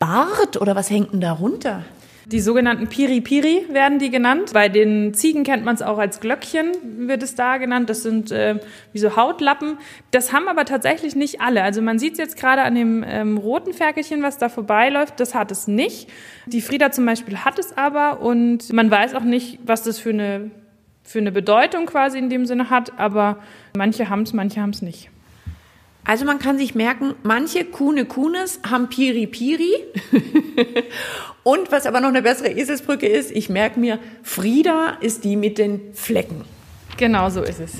Bart 0.00 0.60
oder 0.60 0.74
was 0.74 0.90
hängt 0.90 1.12
denn 1.12 1.20
darunter? 1.20 1.84
Die 2.24 2.40
sogenannten 2.40 2.86
Piri-Piri 2.86 3.66
werden 3.70 3.98
die 3.98 4.08
genannt. 4.08 4.52
Bei 4.54 4.68
den 4.68 5.12
Ziegen 5.14 5.44
kennt 5.44 5.64
man 5.64 5.74
es 5.74 5.82
auch 5.82 5.98
als 5.98 6.20
Glöckchen, 6.20 6.72
wird 7.06 7.22
es 7.22 7.34
da 7.34 7.58
genannt. 7.58 7.90
Das 7.90 8.02
sind 8.02 8.30
äh, 8.30 8.60
wie 8.92 8.98
so 8.98 9.16
Hautlappen. 9.16 9.78
Das 10.10 10.32
haben 10.32 10.48
aber 10.48 10.64
tatsächlich 10.64 11.16
nicht 11.16 11.40
alle. 11.40 11.62
Also 11.62 11.82
man 11.82 11.98
sieht 11.98 12.12
es 12.12 12.18
jetzt 12.18 12.36
gerade 12.36 12.62
an 12.62 12.74
dem 12.74 13.04
ähm, 13.06 13.36
roten 13.36 13.74
Ferkelchen, 13.74 14.22
was 14.22 14.38
da 14.38 14.48
vorbeiläuft. 14.48 15.20
Das 15.20 15.34
hat 15.34 15.50
es 15.50 15.68
nicht. 15.68 16.08
Die 16.46 16.62
Frieda 16.62 16.90
zum 16.90 17.04
Beispiel 17.04 17.38
hat 17.38 17.58
es 17.58 17.76
aber 17.76 18.20
und 18.20 18.72
man 18.72 18.90
weiß 18.90 19.14
auch 19.14 19.24
nicht, 19.24 19.58
was 19.66 19.82
das 19.82 19.98
für 19.98 20.10
eine, 20.10 20.50
für 21.02 21.18
eine 21.18 21.32
Bedeutung 21.32 21.84
quasi 21.84 22.18
in 22.18 22.30
dem 22.30 22.46
Sinne 22.46 22.70
hat. 22.70 22.98
Aber 22.98 23.38
manche 23.76 24.08
haben 24.08 24.22
es, 24.22 24.32
manche 24.32 24.62
haben 24.62 24.70
es 24.70 24.80
nicht. 24.80 25.10
Also 26.04 26.24
man 26.24 26.38
kann 26.38 26.58
sich 26.58 26.74
merken, 26.74 27.14
manche 27.22 27.64
Kuhne 27.64 28.04
Kuhnes 28.04 28.60
haben 28.68 28.88
Piri 28.88 29.26
Piri. 29.26 29.72
Und 31.42 31.70
was 31.72 31.86
aber 31.86 32.00
noch 32.00 32.08
eine 32.08 32.22
bessere 32.22 32.50
Eselsbrücke 32.50 33.06
ist, 33.06 33.30
ich 33.30 33.48
merke 33.48 33.78
mir, 33.78 33.98
Frieda 34.22 34.98
ist 35.00 35.24
die 35.24 35.36
mit 35.36 35.58
den 35.58 35.94
Flecken. 35.94 36.44
Genau 36.96 37.30
so 37.30 37.42
ist 37.42 37.60
es. 37.60 37.72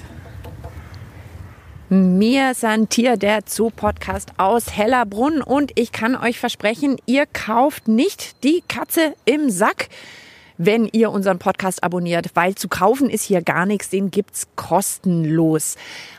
Wir 1.92 2.54
sind 2.54 2.94
hier 2.94 3.16
der 3.16 3.40
Zoo-Podcast 3.46 4.30
aus 4.36 4.76
Hellerbrunn 4.76 5.42
und 5.42 5.72
ich 5.74 5.90
kann 5.90 6.14
euch 6.14 6.38
versprechen, 6.38 6.98
ihr 7.06 7.26
kauft 7.26 7.88
nicht 7.88 8.44
die 8.44 8.62
Katze 8.68 9.14
im 9.24 9.50
Sack, 9.50 9.88
wenn 10.62 10.84
ihr 10.92 11.10
unseren 11.10 11.38
Podcast 11.38 11.82
abonniert, 11.82 12.32
weil 12.34 12.54
zu 12.54 12.68
kaufen 12.68 13.08
ist 13.08 13.22
hier 13.22 13.40
gar 13.40 13.64
nichts, 13.64 13.88
den 13.88 14.10
gibt's 14.10 14.46
kostenlos. 14.56 15.76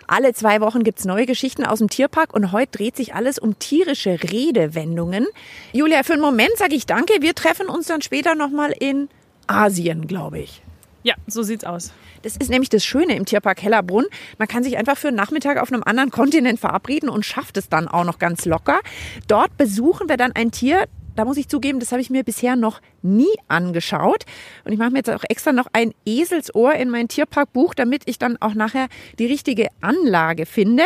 Alle 0.08 0.34
zwei 0.34 0.62
Wochen 0.62 0.84
gibt's 0.84 1.06
neue 1.06 1.28
Geschichten 1.28 1.64
aus 1.64 1.78
dem 1.78 1.92
Tierpark 1.92 2.34
und 2.34 2.52
heute 2.52 2.72
dreht 2.72 2.96
sich 2.96 3.14
alles 3.14 3.38
um 3.38 3.60
tierische 3.60 4.18
Redewendungen. 4.24 5.28
Julia, 5.74 6.02
für 6.02 6.14
einen 6.14 6.24
Moment 6.24 6.58
sage 6.58 6.74
ich 6.74 6.88
danke. 6.88 7.22
Wir 7.22 7.36
treffen 7.36 7.68
uns 7.68 7.86
dann 7.86 8.02
später 8.02 8.34
nochmal 8.34 8.74
in 8.80 9.10
Asien, 9.46 10.08
glaube 10.08 10.40
ich. 10.40 10.64
Ja, 11.04 11.14
so 11.28 11.44
sieht's 11.44 11.64
aus. 11.64 11.94
Das 12.24 12.36
ist 12.36 12.50
nämlich 12.50 12.70
das 12.70 12.84
Schöne 12.84 13.16
im 13.16 13.26
Tierpark 13.26 13.62
Hellerbrunn. 13.62 14.06
Man 14.40 14.48
kann 14.48 14.64
sich 14.64 14.78
einfach 14.78 14.98
für 14.98 15.10
einen 15.10 15.18
Nachmittag 15.18 15.58
auf 15.58 15.72
einem 15.72 15.84
anderen 15.84 16.10
Kontinent 16.12 16.60
verabreden 16.60 17.10
und 17.10 17.26
schafft 17.26 17.58
es 17.58 17.70
dann 17.70 17.88
auch 17.88 18.06
noch 18.06 18.18
ganz 18.18 18.46
locker. 18.46 18.80
Dort 19.28 19.56
besuchen 19.58 20.10
wir 20.10 20.18
dann 20.18 20.32
ein 20.32 20.50
Tier, 20.50 20.88
da 21.16 21.26
muss 21.26 21.38
ich 21.38 21.48
zugeben, 21.48 21.80
das 21.80 21.92
habe 21.92 22.02
ich 22.02 22.10
mir 22.10 22.24
bisher 22.24 22.56
noch 22.56 22.82
nie 23.02 23.34
angeschaut. 23.48 24.26
Und 24.64 24.74
ich 24.74 24.80
mache 24.80 24.92
mir 24.92 24.98
jetzt 24.98 25.10
auch 25.10 25.24
extra 25.30 25.52
noch 25.52 25.68
ein 25.74 25.94
Eselsohr 26.06 26.74
in 26.76 26.90
mein 26.90 27.08
Tierparkbuch, 27.08 27.74
damit 27.74 28.04
ich 28.06 28.20
dann 28.20 28.38
auch 28.42 28.54
nachher 28.54 28.88
die 29.20 29.26
richtige 29.26 29.68
Anlage 29.82 30.46
finde. 30.46 30.84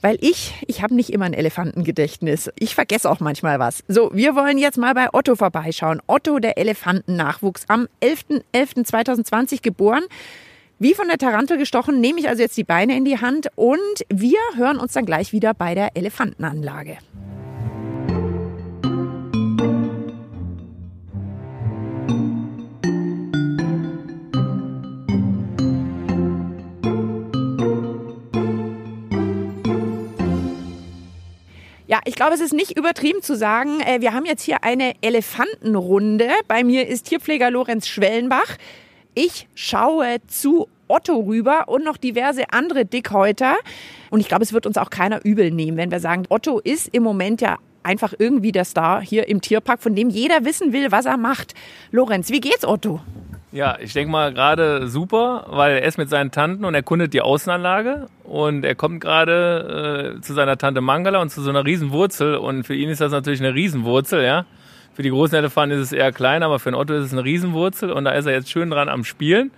Weil 0.00 0.18
ich, 0.20 0.54
ich 0.66 0.82
habe 0.82 0.96
nicht 0.96 1.10
immer 1.10 1.26
ein 1.26 1.32
Elefantengedächtnis. 1.32 2.50
Ich 2.58 2.74
vergesse 2.74 3.08
auch 3.08 3.20
manchmal 3.20 3.60
was. 3.60 3.84
So, 3.86 4.10
wir 4.12 4.34
wollen 4.34 4.58
jetzt 4.58 4.76
mal 4.76 4.94
bei 4.94 5.08
Otto 5.12 5.36
vorbeischauen. 5.36 6.02
Otto, 6.08 6.40
der 6.40 6.58
Elefantennachwuchs, 6.58 7.66
am 7.68 7.86
11.11.2020 8.02 9.62
geboren. 9.62 10.02
Wie 10.80 10.94
von 10.94 11.06
der 11.06 11.18
Tarantel 11.18 11.56
gestochen, 11.56 12.00
nehme 12.00 12.18
ich 12.18 12.28
also 12.28 12.42
jetzt 12.42 12.56
die 12.56 12.64
Beine 12.64 12.96
in 12.96 13.04
die 13.04 13.20
Hand 13.20 13.46
und 13.54 13.78
wir 14.08 14.40
hören 14.56 14.78
uns 14.78 14.92
dann 14.92 15.06
gleich 15.06 15.32
wieder 15.32 15.54
bei 15.54 15.76
der 15.76 15.96
Elefantenanlage. 15.96 16.98
Glaube, 32.22 32.36
es 32.36 32.40
ist 32.40 32.52
nicht 32.52 32.78
übertrieben 32.78 33.20
zu 33.20 33.36
sagen, 33.36 33.80
äh, 33.80 34.00
wir 34.00 34.14
haben 34.14 34.26
jetzt 34.26 34.44
hier 34.44 34.62
eine 34.62 34.94
Elefantenrunde. 35.00 36.28
Bei 36.46 36.62
mir 36.62 36.86
ist 36.86 37.08
Tierpfleger 37.08 37.50
Lorenz 37.50 37.88
Schwellenbach. 37.88 38.58
Ich 39.12 39.48
schaue 39.56 40.18
zu 40.28 40.68
Otto 40.86 41.18
rüber 41.18 41.64
und 41.66 41.82
noch 41.82 41.96
diverse 41.96 42.44
andere 42.52 42.84
Dickhäuter. 42.84 43.56
Und 44.10 44.20
ich 44.20 44.28
glaube, 44.28 44.44
es 44.44 44.52
wird 44.52 44.66
uns 44.66 44.78
auch 44.78 44.90
keiner 44.90 45.24
übel 45.24 45.50
nehmen, 45.50 45.76
wenn 45.76 45.90
wir 45.90 45.98
sagen, 45.98 46.22
Otto 46.28 46.60
ist 46.60 46.90
im 46.92 47.02
Moment 47.02 47.40
ja 47.40 47.58
einfach 47.82 48.14
irgendwie 48.16 48.52
der 48.52 48.66
Star 48.66 49.02
hier 49.02 49.26
im 49.26 49.40
Tierpark, 49.40 49.82
von 49.82 49.96
dem 49.96 50.08
jeder 50.08 50.44
wissen 50.44 50.72
will, 50.72 50.92
was 50.92 51.06
er 51.06 51.16
macht. 51.16 51.54
Lorenz, 51.90 52.30
wie 52.30 52.38
geht's 52.38 52.64
Otto? 52.64 53.00
Ja, 53.52 53.76
ich 53.78 53.92
denke 53.92 54.10
mal 54.10 54.32
gerade 54.32 54.88
super, 54.88 55.44
weil 55.50 55.76
er 55.76 55.84
ist 55.86 55.98
mit 55.98 56.08
seinen 56.08 56.30
Tanten 56.30 56.64
und 56.64 56.74
erkundet 56.74 57.12
die 57.12 57.20
Außenanlage 57.20 58.06
und 58.24 58.64
er 58.64 58.74
kommt 58.74 59.02
gerade 59.02 60.16
äh, 60.16 60.20
zu 60.22 60.32
seiner 60.32 60.56
Tante 60.56 60.80
Mangala 60.80 61.20
und 61.20 61.28
zu 61.28 61.42
so 61.42 61.50
einer 61.50 61.66
Riesenwurzel 61.66 62.36
und 62.36 62.64
für 62.64 62.74
ihn 62.74 62.88
ist 62.88 63.02
das 63.02 63.12
natürlich 63.12 63.40
eine 63.40 63.54
Riesenwurzel, 63.54 64.24
ja. 64.24 64.46
Für 64.94 65.02
die 65.02 65.10
großen 65.10 65.36
Elefanten 65.36 65.76
ist 65.76 65.82
es 65.82 65.92
eher 65.92 66.12
klein, 66.12 66.42
aber 66.42 66.58
für 66.58 66.70
den 66.70 66.76
Otto 66.76 66.94
ist 66.94 67.04
es 67.04 67.12
eine 67.12 67.24
Riesenwurzel 67.24 67.92
und 67.92 68.06
da 68.06 68.12
ist 68.12 68.24
er 68.24 68.32
jetzt 68.32 68.50
schön 68.50 68.70
dran 68.70 68.88
am 68.88 69.04
Spielen. 69.04 69.50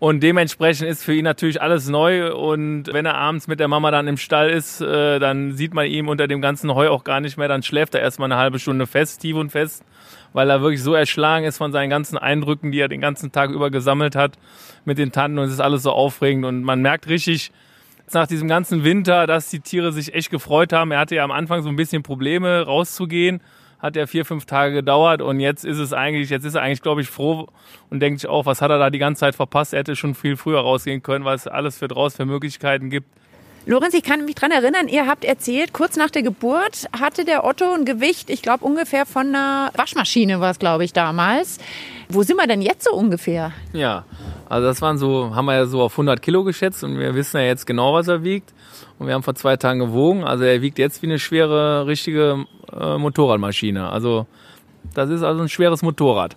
Und 0.00 0.22
dementsprechend 0.22 0.88
ist 0.88 1.04
für 1.04 1.14
ihn 1.14 1.24
natürlich 1.24 1.60
alles 1.60 1.86
neu. 1.90 2.34
Und 2.34 2.90
wenn 2.90 3.04
er 3.04 3.16
abends 3.16 3.48
mit 3.48 3.60
der 3.60 3.68
Mama 3.68 3.90
dann 3.90 4.08
im 4.08 4.16
Stall 4.16 4.48
ist, 4.48 4.80
äh, 4.80 5.18
dann 5.18 5.52
sieht 5.52 5.74
man 5.74 5.86
ihm 5.86 6.08
unter 6.08 6.26
dem 6.26 6.40
ganzen 6.40 6.74
Heu 6.74 6.88
auch 6.88 7.04
gar 7.04 7.20
nicht 7.20 7.36
mehr. 7.36 7.48
Dann 7.48 7.62
schläft 7.62 7.94
er 7.94 8.00
erstmal 8.00 8.32
eine 8.32 8.40
halbe 8.40 8.58
Stunde 8.58 8.86
fest, 8.86 9.20
tief 9.20 9.36
und 9.36 9.50
fest, 9.50 9.84
weil 10.32 10.48
er 10.48 10.62
wirklich 10.62 10.82
so 10.82 10.94
erschlagen 10.94 11.44
ist 11.44 11.58
von 11.58 11.70
seinen 11.70 11.90
ganzen 11.90 12.16
Eindrücken, 12.16 12.72
die 12.72 12.80
er 12.80 12.88
den 12.88 13.02
ganzen 13.02 13.30
Tag 13.30 13.50
über 13.50 13.70
gesammelt 13.70 14.16
hat 14.16 14.38
mit 14.86 14.96
den 14.96 15.12
Tanten. 15.12 15.38
Und 15.38 15.44
es 15.44 15.52
ist 15.52 15.60
alles 15.60 15.82
so 15.82 15.92
aufregend. 15.92 16.46
Und 16.46 16.62
man 16.62 16.80
merkt 16.80 17.06
richtig, 17.06 17.52
nach 18.14 18.26
diesem 18.26 18.48
ganzen 18.48 18.84
Winter, 18.84 19.26
dass 19.26 19.50
die 19.50 19.60
Tiere 19.60 19.92
sich 19.92 20.14
echt 20.14 20.30
gefreut 20.30 20.72
haben. 20.72 20.92
Er 20.92 20.98
hatte 21.00 21.14
ja 21.14 21.24
am 21.24 21.30
Anfang 21.30 21.62
so 21.62 21.68
ein 21.68 21.76
bisschen 21.76 22.02
Probleme 22.02 22.62
rauszugehen 22.62 23.42
hat 23.80 23.96
ja 23.96 24.06
vier, 24.06 24.24
fünf 24.24 24.44
Tage 24.44 24.74
gedauert 24.74 25.22
und 25.22 25.40
jetzt 25.40 25.64
ist 25.64 25.78
es 25.78 25.92
eigentlich, 25.92 26.30
jetzt 26.30 26.44
ist 26.44 26.54
er 26.54 26.62
eigentlich, 26.62 26.82
glaube 26.82 27.00
ich, 27.00 27.08
froh 27.08 27.48
und 27.88 28.00
denkt 28.00 28.20
sich 28.20 28.28
auch, 28.28 28.46
was 28.46 28.60
hat 28.60 28.70
er 28.70 28.78
da 28.78 28.90
die 28.90 28.98
ganze 28.98 29.20
Zeit 29.20 29.34
verpasst? 29.34 29.72
Er 29.72 29.80
hätte 29.80 29.96
schon 29.96 30.14
viel 30.14 30.36
früher 30.36 30.60
rausgehen 30.60 31.02
können, 31.02 31.24
weil 31.24 31.36
es 31.36 31.46
alles 31.46 31.78
für 31.78 31.88
draußen 31.88 32.16
für 32.16 32.26
Möglichkeiten 32.26 32.90
gibt. 32.90 33.08
Lorenz, 33.66 33.92
ich 33.92 34.02
kann 34.02 34.24
mich 34.24 34.34
dran 34.34 34.50
erinnern, 34.50 34.88
ihr 34.88 35.06
habt 35.06 35.24
erzählt, 35.24 35.74
kurz 35.74 35.96
nach 35.96 36.10
der 36.10 36.22
Geburt 36.22 36.88
hatte 36.98 37.26
der 37.26 37.44
Otto 37.44 37.72
ein 37.72 37.84
Gewicht, 37.84 38.30
ich 38.30 38.40
glaube 38.40 38.64
ungefähr 38.64 39.04
von 39.04 39.28
einer 39.28 39.70
Waschmaschine 39.76 40.40
war 40.40 40.50
es, 40.50 40.58
glaube 40.58 40.84
ich, 40.84 40.92
damals. 40.94 41.58
Wo 42.08 42.22
sind 42.22 42.36
wir 42.36 42.46
denn 42.46 42.62
jetzt 42.62 42.84
so 42.84 42.92
ungefähr? 42.92 43.52
Ja, 43.72 44.04
also 44.50 44.66
das 44.66 44.82
waren 44.82 44.98
so, 44.98 45.32
haben 45.32 45.44
wir 45.44 45.54
ja 45.54 45.66
so 45.66 45.80
auf 45.80 45.92
100 45.92 46.20
Kilo 46.20 46.42
geschätzt 46.42 46.82
und 46.82 46.98
wir 46.98 47.14
wissen 47.14 47.36
ja 47.36 47.44
jetzt 47.44 47.68
genau, 47.68 47.94
was 47.94 48.08
er 48.08 48.24
wiegt. 48.24 48.52
Und 48.98 49.06
wir 49.06 49.14
haben 49.14 49.22
vor 49.22 49.36
zwei 49.36 49.56
Tagen 49.56 49.78
gewogen. 49.78 50.24
Also 50.24 50.42
er 50.42 50.60
wiegt 50.60 50.80
jetzt 50.80 51.02
wie 51.02 51.06
eine 51.06 51.20
schwere, 51.20 51.86
richtige 51.86 52.46
äh, 52.76 52.98
Motorradmaschine. 52.98 53.88
Also 53.88 54.26
das 54.92 55.08
ist 55.08 55.22
also 55.22 55.42
ein 55.42 55.48
schweres 55.48 55.82
Motorrad. 55.82 56.36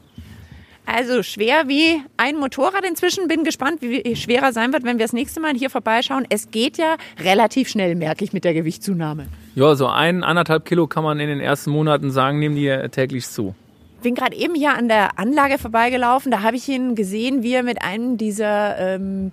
Also 0.86 1.24
schwer 1.24 1.68
wie 1.68 2.04
ein 2.16 2.36
Motorrad 2.36 2.86
inzwischen. 2.86 3.28
Bin 3.28 3.44
gespannt, 3.44 3.82
wie 3.82 4.16
schwerer 4.16 4.54
sein 4.54 4.74
wird, 4.74 4.84
wenn 4.84 5.00
wir 5.00 5.06
das 5.06 5.14
nächste 5.14 5.40
Mal 5.40 5.56
hier 5.56 5.72
vorbeischauen. 5.72 6.28
Es 6.30 6.52
geht 6.52 6.78
ja 6.78 6.98
relativ 7.20 7.68
schnell, 7.68 7.96
merke 7.96 8.24
ich, 8.24 8.32
mit 8.32 8.44
der 8.44 8.54
Gewichtszunahme. 8.54 9.26
Ja, 9.56 9.74
so 9.74 9.88
ein, 9.88 10.24
anderthalb 10.24 10.66
Kilo 10.66 10.86
kann 10.86 11.04
man 11.04 11.20
in 11.20 11.30
den 11.30 11.40
ersten 11.40 11.72
Monaten 11.72 12.12
sagen, 12.12 12.38
nehmen 12.38 12.56
die 12.56 12.70
täglich 12.92 13.28
zu. 13.28 13.56
Ich 14.04 14.06
bin 14.06 14.16
gerade 14.16 14.36
eben 14.36 14.54
hier 14.54 14.74
an 14.74 14.90
der 14.90 15.18
Anlage 15.18 15.58
vorbeigelaufen. 15.58 16.30
Da 16.30 16.42
habe 16.42 16.58
ich 16.58 16.68
ihn 16.68 16.94
gesehen, 16.94 17.42
wie 17.42 17.54
er 17.54 17.64
mit 17.64 17.82
einem 17.82 18.18
dieser 18.18 18.78
ähm, 18.78 19.32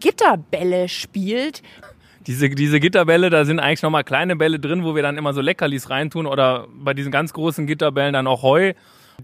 Gitterbälle 0.00 0.88
spielt 0.88 1.62
diese, 2.26 2.48
diese 2.48 2.80
Gitterbälle, 2.80 3.30
da 3.30 3.44
sind 3.46 3.58
eigentlich 3.58 3.82
nochmal 3.82 4.04
kleine 4.04 4.36
Bälle 4.36 4.58
drin, 4.58 4.84
wo 4.84 4.94
wir 4.94 5.02
dann 5.02 5.16
immer 5.16 5.32
so 5.32 5.40
Leckerlis 5.40 5.88
reintun 5.88 6.26
oder 6.26 6.66
bei 6.74 6.92
diesen 6.92 7.10
ganz 7.10 7.32
großen 7.32 7.66
Gitterbällen 7.66 8.12
dann 8.12 8.26
auch 8.26 8.42
Heu. 8.42 8.74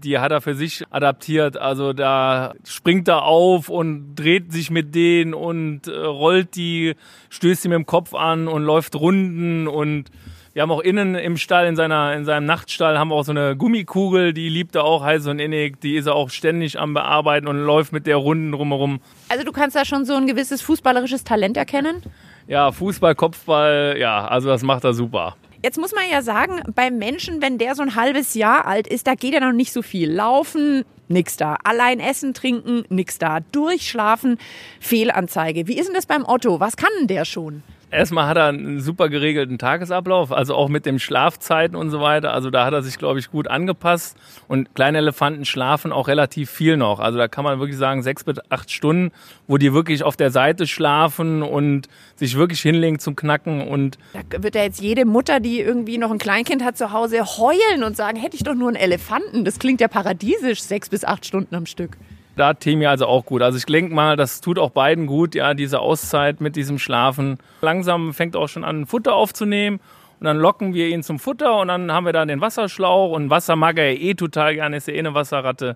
Die 0.03 0.17
hat 0.17 0.31
er 0.31 0.41
für 0.41 0.55
sich 0.55 0.83
adaptiert. 0.89 1.55
Also 1.55 1.93
da 1.93 2.53
springt 2.67 3.07
er 3.07 3.23
auf 3.23 3.69
und 3.69 4.15
dreht 4.15 4.51
sich 4.51 4.71
mit 4.71 4.93
denen 4.95 5.35
und 5.35 5.87
äh, 5.87 5.91
rollt 5.91 6.55
die, 6.55 6.95
stößt 7.29 7.63
sie 7.63 7.69
mit 7.69 7.75
dem 7.75 7.85
Kopf 7.85 8.13
an 8.13 8.47
und 8.47 8.63
läuft 8.63 8.95
Runden 8.95 9.67
und 9.67 10.09
wir 10.55 10.61
haben 10.61 10.71
auch 10.71 10.79
innen 10.79 11.15
im 11.15 11.35
Stall, 11.35 11.67
in, 11.67 11.75
seiner, 11.75 12.13
in 12.13 12.23
seinem 12.23 12.45
Nachtstall, 12.45 12.97
haben 12.97 13.09
wir 13.09 13.15
auch 13.15 13.25
so 13.25 13.31
eine 13.31 13.57
Gummikugel, 13.57 14.31
die 14.31 14.47
liebt 14.47 14.73
er 14.75 14.85
auch 14.85 15.03
heiß 15.03 15.27
und 15.27 15.39
innig. 15.39 15.81
Die 15.81 15.97
ist 15.97 16.05
er 16.05 16.15
auch 16.15 16.29
ständig 16.29 16.79
am 16.79 16.93
Bearbeiten 16.93 17.49
und 17.49 17.57
läuft 17.57 17.91
mit 17.91 18.07
der 18.07 18.15
Runden 18.15 18.53
drumherum. 18.53 19.01
Also 19.27 19.43
du 19.43 19.51
kannst 19.51 19.75
da 19.75 19.83
schon 19.83 20.05
so 20.05 20.15
ein 20.15 20.27
gewisses 20.27 20.61
fußballerisches 20.61 21.25
Talent 21.25 21.57
erkennen? 21.57 22.01
Ja, 22.47 22.71
Fußball, 22.71 23.15
Kopfball, 23.15 23.97
ja, 23.99 24.25
also 24.29 24.47
das 24.47 24.63
macht 24.63 24.85
er 24.85 24.93
super. 24.93 25.35
Jetzt 25.61 25.77
muss 25.77 25.93
man 25.93 26.05
ja 26.09 26.21
sagen, 26.21 26.61
beim 26.73 26.99
Menschen, 26.99 27.41
wenn 27.41 27.57
der 27.57 27.75
so 27.75 27.81
ein 27.81 27.95
halbes 27.95 28.33
Jahr 28.33 28.65
alt 28.65 28.87
ist, 28.87 29.07
da 29.07 29.15
geht 29.15 29.33
ja 29.33 29.41
noch 29.41 29.51
nicht 29.51 29.73
so 29.73 29.81
viel. 29.81 30.09
Laufen, 30.09 30.85
nix 31.09 31.35
da. 31.35 31.57
Allein 31.65 31.99
essen, 31.99 32.33
trinken, 32.33 32.85
nix 32.87 33.17
da. 33.17 33.39
Durchschlafen, 33.51 34.37
Fehlanzeige. 34.79 35.67
Wie 35.67 35.77
ist 35.77 35.87
denn 35.87 35.95
das 35.95 36.05
beim 36.05 36.23
Otto? 36.25 36.61
Was 36.61 36.77
kann 36.77 36.91
denn 36.99 37.07
der 37.07 37.25
schon? 37.25 37.61
Erstmal 37.95 38.27
hat 38.27 38.37
er 38.37 38.47
einen 38.47 38.79
super 38.79 39.09
geregelten 39.09 39.57
Tagesablauf, 39.57 40.31
also 40.31 40.55
auch 40.55 40.69
mit 40.69 40.85
den 40.85 40.99
Schlafzeiten 40.99 41.75
und 41.75 41.89
so 41.89 42.01
weiter. 42.01 42.33
Also 42.33 42.49
da 42.49 42.65
hat 42.65 42.73
er 42.73 42.83
sich, 42.83 42.97
glaube 42.97 43.19
ich, 43.19 43.31
gut 43.31 43.47
angepasst. 43.47 44.17
Und 44.47 44.75
kleine 44.75 44.99
Elefanten 44.99 45.45
schlafen 45.45 45.91
auch 45.91 46.07
relativ 46.07 46.49
viel 46.49 46.77
noch. 46.77 46.99
Also 46.99 47.17
da 47.17 47.27
kann 47.27 47.43
man 47.43 47.59
wirklich 47.59 47.77
sagen, 47.77 48.03
sechs 48.03 48.23
bis 48.23 48.37
acht 48.49 48.71
Stunden, 48.71 49.11
wo 49.47 49.57
die 49.57 49.73
wirklich 49.73 50.03
auf 50.03 50.15
der 50.15 50.31
Seite 50.31 50.67
schlafen 50.67 51.41
und 51.41 51.87
sich 52.15 52.37
wirklich 52.37 52.61
hinlegen 52.61 52.99
zum 52.99 53.15
Knacken. 53.15 53.67
Und 53.67 53.97
da 54.13 54.43
wird 54.43 54.55
ja 54.55 54.63
jetzt 54.63 54.81
jede 54.81 55.05
Mutter, 55.05 55.39
die 55.39 55.59
irgendwie 55.59 55.97
noch 55.97 56.11
ein 56.11 56.17
Kleinkind 56.17 56.63
hat 56.63 56.77
zu 56.77 56.91
Hause, 56.91 57.23
heulen 57.23 57.83
und 57.83 57.95
sagen, 57.97 58.17
hätte 58.17 58.35
ich 58.35 58.43
doch 58.43 58.55
nur 58.55 58.67
einen 58.67 58.77
Elefanten. 58.77 59.45
Das 59.45 59.59
klingt 59.59 59.81
ja 59.81 59.87
paradiesisch, 59.87 60.61
sechs 60.61 60.89
bis 60.89 61.05
acht 61.05 61.25
Stunden 61.25 61.55
am 61.55 61.65
Stück. 61.65 61.97
Da 62.35 62.53
Temi 62.53 62.85
also 62.85 63.05
auch 63.07 63.25
gut. 63.25 63.41
Also 63.41 63.57
ich 63.57 63.65
denke 63.65 63.93
mal, 63.93 64.17
das 64.17 64.41
tut 64.41 64.59
auch 64.59 64.71
beiden 64.71 65.07
gut, 65.07 65.35
ja, 65.35 65.53
diese 65.53 65.79
Auszeit 65.79 66.41
mit 66.41 66.55
diesem 66.55 66.79
Schlafen. 66.79 67.37
Langsam 67.61 68.13
fängt 68.13 68.35
auch 68.35 68.49
schon 68.49 68.63
an, 68.63 68.85
Futter 68.85 69.15
aufzunehmen. 69.15 69.79
Und 70.19 70.25
dann 70.25 70.37
locken 70.37 70.73
wir 70.73 70.87
ihn 70.87 71.03
zum 71.03 71.19
Futter 71.19 71.59
und 71.59 71.67
dann 71.67 71.91
haben 71.91 72.05
wir 72.05 72.13
da 72.13 72.25
den 72.25 72.41
Wasserschlauch 72.41 73.11
und 73.11 73.29
Wasser 73.29 73.55
mag 73.55 73.77
er 73.77 73.99
eh 73.99 74.13
total 74.13 74.55
gerne, 74.55 74.77
ist 74.77 74.87
ja 74.87 74.93
eh 74.93 74.99
eine 74.99 75.13
Wasserratte. 75.13 75.75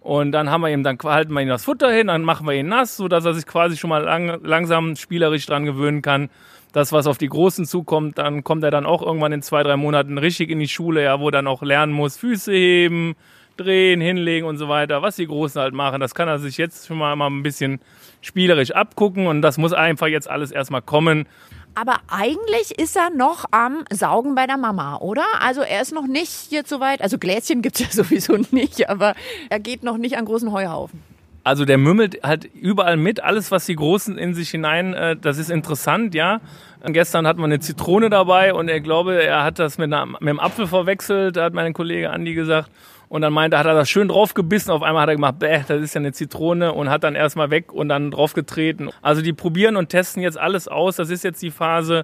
Und 0.00 0.32
dann 0.32 0.50
haben 0.50 0.60
wir 0.60 0.70
ihm, 0.70 0.82
dann 0.82 0.98
halten 1.02 1.32
wir 1.32 1.40
ihm 1.40 1.48
das 1.48 1.64
Futter 1.64 1.90
hin, 1.90 2.08
dann 2.08 2.22
machen 2.22 2.46
wir 2.46 2.54
ihn 2.54 2.68
nass, 2.68 2.96
sodass 2.96 3.24
er 3.24 3.34
sich 3.34 3.46
quasi 3.46 3.76
schon 3.76 3.90
mal 3.90 4.02
lang, 4.02 4.40
langsam 4.44 4.96
spielerisch 4.96 5.46
dran 5.46 5.64
gewöhnen 5.64 6.02
kann. 6.02 6.30
Das, 6.72 6.92
was 6.92 7.06
auf 7.06 7.18
die 7.18 7.28
Großen 7.28 7.64
zukommt, 7.64 8.18
dann 8.18 8.44
kommt 8.44 8.62
er 8.62 8.70
dann 8.70 8.86
auch 8.86 9.02
irgendwann 9.02 9.32
in 9.32 9.42
zwei, 9.42 9.62
drei 9.62 9.76
Monaten 9.76 10.18
richtig 10.18 10.50
in 10.50 10.58
die 10.58 10.68
Schule, 10.68 11.02
ja, 11.02 11.18
wo 11.20 11.28
er 11.28 11.32
dann 11.32 11.46
auch 11.46 11.62
lernen 11.62 11.92
muss, 11.92 12.16
Füße 12.16 12.52
heben, 12.52 13.16
drehen, 13.56 14.00
hinlegen 14.00 14.46
und 14.46 14.58
so 14.58 14.68
weiter, 14.68 15.02
was 15.02 15.16
die 15.16 15.26
Großen 15.26 15.60
halt 15.60 15.74
machen. 15.74 16.00
Das 16.00 16.14
kann 16.14 16.28
er 16.28 16.38
sich 16.38 16.56
jetzt 16.56 16.86
schon 16.86 16.98
mal, 16.98 17.16
mal 17.16 17.28
ein 17.28 17.42
bisschen 17.42 17.80
spielerisch 18.20 18.72
abgucken 18.72 19.26
und 19.26 19.42
das 19.42 19.58
muss 19.58 19.72
einfach 19.72 20.06
jetzt 20.06 20.28
alles 20.28 20.50
erstmal 20.50 20.82
kommen. 20.82 21.26
Aber 21.74 21.96
eigentlich 22.08 22.78
ist 22.78 22.96
er 22.96 23.10
noch 23.10 23.44
am 23.50 23.84
Saugen 23.92 24.34
bei 24.34 24.46
der 24.46 24.56
Mama, 24.56 24.96
oder? 24.96 25.24
Also 25.40 25.60
er 25.60 25.82
ist 25.82 25.92
noch 25.92 26.06
nicht 26.06 26.50
jetzt 26.50 26.70
so 26.70 26.80
weit. 26.80 27.02
Also 27.02 27.18
Gläschen 27.18 27.60
gibt 27.60 27.78
es 27.78 27.86
ja 27.86 27.90
sowieso 28.04 28.38
nicht, 28.50 28.88
aber 28.88 29.14
er 29.50 29.60
geht 29.60 29.82
noch 29.82 29.98
nicht 29.98 30.16
an 30.16 30.24
großen 30.24 30.52
Heuhaufen. 30.52 31.02
Also 31.44 31.64
der 31.64 31.78
mümmelt 31.78 32.24
halt 32.24 32.44
überall 32.54 32.96
mit, 32.96 33.22
alles 33.22 33.52
was 33.52 33.66
die 33.66 33.76
Großen 33.76 34.18
in 34.18 34.34
sich 34.34 34.50
hinein, 34.50 34.94
äh, 34.94 35.16
das 35.16 35.38
ist 35.38 35.48
interessant, 35.48 36.14
ja. 36.14 36.40
Und 36.82 36.92
gestern 36.92 37.24
hatten 37.26 37.38
wir 37.38 37.44
eine 37.44 37.60
Zitrone 37.60 38.10
dabei 38.10 38.52
und 38.52 38.68
er 38.68 38.80
glaube, 38.80 39.22
er 39.22 39.44
hat 39.44 39.60
das 39.60 39.78
mit, 39.78 39.92
einer, 39.92 40.06
mit 40.06 40.22
einem 40.22 40.40
Apfel 40.40 40.66
verwechselt, 40.66 41.36
da 41.36 41.44
hat 41.44 41.52
mein 41.52 41.72
Kollege 41.72 42.10
Andi 42.10 42.34
gesagt. 42.34 42.70
Und 43.08 43.22
dann 43.22 43.32
meinte, 43.32 43.58
hat 43.58 43.66
er 43.66 43.74
das 43.74 43.88
schön 43.88 44.08
draufgebissen. 44.08 44.72
Auf 44.72 44.82
einmal 44.82 45.02
hat 45.02 45.10
er 45.10 45.14
gemacht, 45.14 45.38
bäh, 45.38 45.60
das 45.66 45.80
ist 45.82 45.94
ja 45.94 46.00
eine 46.00 46.12
Zitrone 46.12 46.72
und 46.72 46.90
hat 46.90 47.04
dann 47.04 47.14
erstmal 47.14 47.50
weg 47.50 47.72
und 47.72 47.88
dann 47.88 48.10
draufgetreten. 48.10 48.90
Also 49.00 49.22
die 49.22 49.32
probieren 49.32 49.76
und 49.76 49.88
testen 49.90 50.22
jetzt 50.22 50.38
alles 50.38 50.66
aus. 50.66 50.96
Das 50.96 51.10
ist 51.10 51.22
jetzt 51.22 51.40
die 51.42 51.50
Phase. 51.52 52.02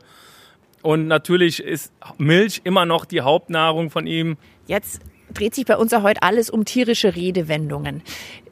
Und 0.83 1.07
natürlich 1.07 1.63
ist 1.63 1.93
Milch 2.19 2.61
immer 2.65 2.87
noch 2.87 3.05
die 3.05 3.21
Hauptnahrung 3.21 3.91
von 3.91 4.07
ihm. 4.07 4.37
Jetzt 4.67 5.01
dreht 5.35 5.55
sich 5.55 5.65
bei 5.65 5.77
uns 5.77 5.93
ja 5.93 6.03
heute 6.03 6.23
alles 6.23 6.51
um 6.51 6.65
tierische 6.65 7.17
Redewendungen. 7.17 8.03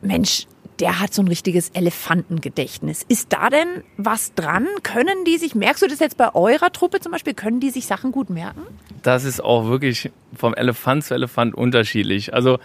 Mensch, 0.01 0.47
der 0.81 1.01
hat 1.01 1.13
so 1.13 1.23
ein 1.23 1.29
richtiges 1.29 1.71
Elefantengedächtnis. 1.71 3.05
Ist 3.09 3.33
da 3.33 3.51
denn 3.51 3.85
was 3.97 4.35
dran? 4.35 4.67
Können 4.83 5.25
die 5.27 5.37
sich, 5.37 5.55
merkst 5.55 5.83
du 5.83 5.87
das 5.87 6.01
jetzt 6.01 6.17
bei 6.17 6.35
eurer 6.35 6.73
Truppe 6.73 7.01
zum 7.01 7.13
Beispiel, 7.13 7.35
können 7.35 7.61
die 7.61 7.71
sich 7.71 7.87
Sachen 7.87 8.13
gut 8.13 8.31
merken? 8.31 8.63
Das 9.03 9.25
ist 9.25 9.43
auch 9.43 9.67
wirklich 9.67 10.11
vom 10.35 10.55
Elefant 10.55 11.05
zu 11.05 11.15
Elefant 11.15 11.55
unterschiedlich. 11.55 12.35
Also 12.35 12.59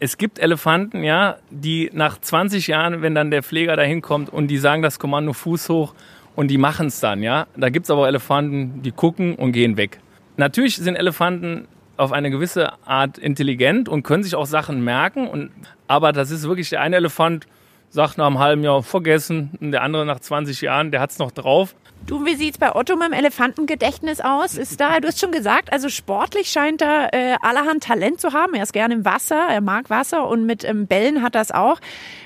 es 0.00 0.16
gibt 0.16 0.38
Elefanten, 0.38 1.02
ja, 1.02 1.38
die 1.50 1.90
nach 1.92 2.20
20 2.20 2.68
Jahren, 2.68 3.02
wenn 3.02 3.14
dann 3.14 3.30
der 3.30 3.42
Pfleger 3.42 3.76
da 3.76 3.82
hinkommt 3.82 4.32
und 4.32 4.48
die 4.48 4.58
sagen 4.58 4.82
das 4.82 4.98
Kommando 4.98 5.32
Fuß 5.32 5.68
hoch 5.68 5.94
und 6.36 6.48
die 6.48 6.58
machen 6.58 6.86
es 6.86 7.00
dann, 7.00 7.22
ja. 7.22 7.46
Da 7.56 7.68
gibt 7.68 7.86
es 7.86 7.90
aber 7.90 8.06
Elefanten, 8.06 8.82
die 8.82 8.92
gucken 8.92 9.34
und 9.34 9.52
gehen 9.52 9.76
weg. 9.76 9.98
Natürlich 10.36 10.76
sind 10.76 10.94
Elefanten 10.94 11.66
auf 11.98 12.12
eine 12.12 12.30
gewisse 12.30 12.72
Art 12.86 13.18
intelligent 13.18 13.88
und 13.88 14.02
können 14.02 14.22
sich 14.22 14.34
auch 14.34 14.46
Sachen 14.46 14.82
merken. 14.82 15.28
Und, 15.28 15.50
aber 15.86 16.12
das 16.12 16.30
ist 16.30 16.46
wirklich 16.48 16.70
der 16.70 16.80
eine 16.80 16.96
Elefant, 16.96 17.46
sagt 17.90 18.18
nach 18.18 18.26
einem 18.26 18.38
halben 18.38 18.62
Jahr 18.62 18.82
vergessen, 18.82 19.50
und 19.60 19.72
der 19.72 19.82
andere 19.82 20.06
nach 20.06 20.20
20 20.20 20.60
Jahren, 20.60 20.90
der 20.90 21.00
hat 21.00 21.10
es 21.10 21.18
noch 21.18 21.32
drauf. 21.32 21.74
Du, 22.06 22.24
wie 22.24 22.36
sieht's 22.36 22.56
bei 22.56 22.74
Otto 22.74 22.96
mit 22.96 23.08
dem 23.08 23.12
Elefantengedächtnis 23.12 24.20
aus? 24.20 24.56
Ist 24.56 24.80
da, 24.80 25.00
du 25.00 25.08
hast 25.08 25.20
schon 25.20 25.32
gesagt, 25.32 25.72
also 25.72 25.88
sportlich 25.88 26.48
scheint 26.48 26.80
er 26.80 27.12
äh, 27.12 27.36
allerhand 27.42 27.82
Talent 27.82 28.20
zu 28.20 28.32
haben. 28.32 28.54
Er 28.54 28.62
ist 28.62 28.72
gerne 28.72 28.94
im 28.94 29.04
Wasser, 29.04 29.48
er 29.50 29.60
mag 29.60 29.90
Wasser 29.90 30.28
und 30.28 30.46
mit 30.46 30.64
ähm, 30.64 30.86
Bällen 30.86 31.22
hat 31.22 31.34
das 31.34 31.50
auch. 31.50 31.80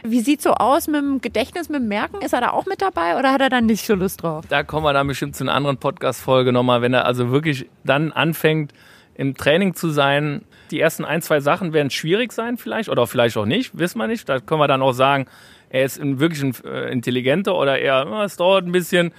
Wie 0.05 0.21
sieht's 0.21 0.45
so 0.45 0.53
aus 0.53 0.87
mit 0.87 1.01
dem 1.01 1.21
Gedächtnis, 1.21 1.69
mit 1.69 1.81
dem 1.81 1.89
Merken? 1.89 2.21
Ist 2.21 2.35
er 2.35 2.43
da 2.43 2.51
auch 2.51 2.67
mit 2.67 2.83
dabei 2.83 3.19
oder 3.19 3.33
hat 3.33 3.41
er 3.41 3.49
dann 3.49 3.67
nicht 3.67 3.87
so 3.87 3.95
Lust 3.95 4.23
drauf? 4.23 4.45
Da 4.49 4.63
kommen 4.63 4.85
wir 4.85 4.93
dann 4.93 5.07
bestimmt 5.07 5.35
zu 5.35 5.45
einer 5.45 5.55
anderen 5.55 5.79
Podcast-Folge 5.79 6.53
nochmal, 6.53 6.83
wenn 6.83 6.93
er 6.93 7.07
also 7.07 7.31
wirklich 7.31 7.69
dann 7.83 8.13
anfängt, 8.13 8.73
im 9.15 9.37
Training 9.37 9.75
zu 9.75 9.91
sein. 9.91 10.45
Die 10.71 10.81
ersten 10.81 11.05
ein, 11.05 11.23
zwei 11.23 11.41
Sachen 11.41 11.73
werden 11.73 11.91
schwierig 11.91 12.33
sein 12.33 12.57
vielleicht 12.57 12.89
oder 12.89 13.07
vielleicht 13.07 13.37
auch 13.37 13.47
nicht, 13.47 13.77
wissen 13.79 13.99
wir 13.99 14.07
nicht. 14.07 14.29
Da 14.29 14.41
können 14.41 14.61
wir 14.61 14.69
dann 14.69 14.83
auch 14.83 14.93
sagen, 14.93 15.27
er 15.71 15.85
ist 15.85 16.01
wirklich 16.03 16.43
ein 16.43 16.55
äh, 16.65 16.91
intelligenter 16.91 17.57
oder 17.57 17.79
eher, 17.79 18.07
es 18.25 18.37
dauert 18.37 18.67
ein 18.67 18.73
bisschen. 18.73 19.13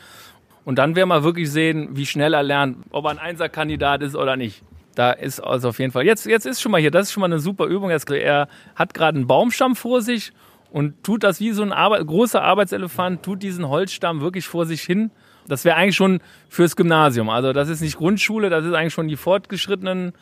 Und 0.65 0.77
dann 0.77 0.95
werden 0.95 1.09
wir 1.09 1.23
wirklich 1.23 1.51
sehen, 1.51 1.89
wie 1.91 2.05
schnell 2.05 2.33
er 2.33 2.43
lernt, 2.43 2.77
ob 2.91 3.05
er 3.05 3.11
ein 3.11 3.19
Einserkandidat 3.19 4.01
ist 4.01 4.15
oder 4.15 4.37
nicht. 4.37 4.63
Da 4.95 5.11
ist 5.11 5.39
also 5.39 5.69
auf 5.69 5.79
jeden 5.79 5.91
Fall. 5.91 6.05
Jetzt, 6.05 6.25
jetzt 6.25 6.45
ist 6.45 6.61
schon 6.61 6.71
mal 6.71 6.79
hier, 6.79 6.91
das 6.91 7.07
ist 7.07 7.13
schon 7.13 7.21
mal 7.21 7.27
eine 7.27 7.39
super 7.39 7.65
Übung. 7.65 7.89
Er 7.89 8.47
hat 8.75 8.93
gerade 8.93 9.17
einen 9.17 9.27
Baumstamm 9.27 9.75
vor 9.75 10.01
sich 10.01 10.31
und 10.71 11.03
tut 11.03 11.23
das 11.23 11.39
wie 11.39 11.51
so 11.51 11.63
ein 11.63 11.71
Arbeit, 11.71 12.05
großer 12.05 12.41
Arbeitselefant, 12.41 13.23
tut 13.23 13.43
diesen 13.43 13.67
Holzstamm 13.67 14.21
wirklich 14.21 14.47
vor 14.47 14.65
sich 14.65 14.81
hin 14.81 15.11
das 15.47 15.65
wäre 15.65 15.75
eigentlich 15.75 15.95
schon 15.95 16.19
fürs 16.49 16.75
Gymnasium. 16.75 17.29
Also 17.29 17.53
das 17.53 17.69
ist 17.69 17.81
nicht 17.81 17.97
Grundschule, 17.97 18.49
das 18.49 18.65
ist 18.65 18.73
eigentlich 18.73 18.93
schon 18.93 19.07
die 19.07 19.17
fortgeschrittenen 19.17 20.13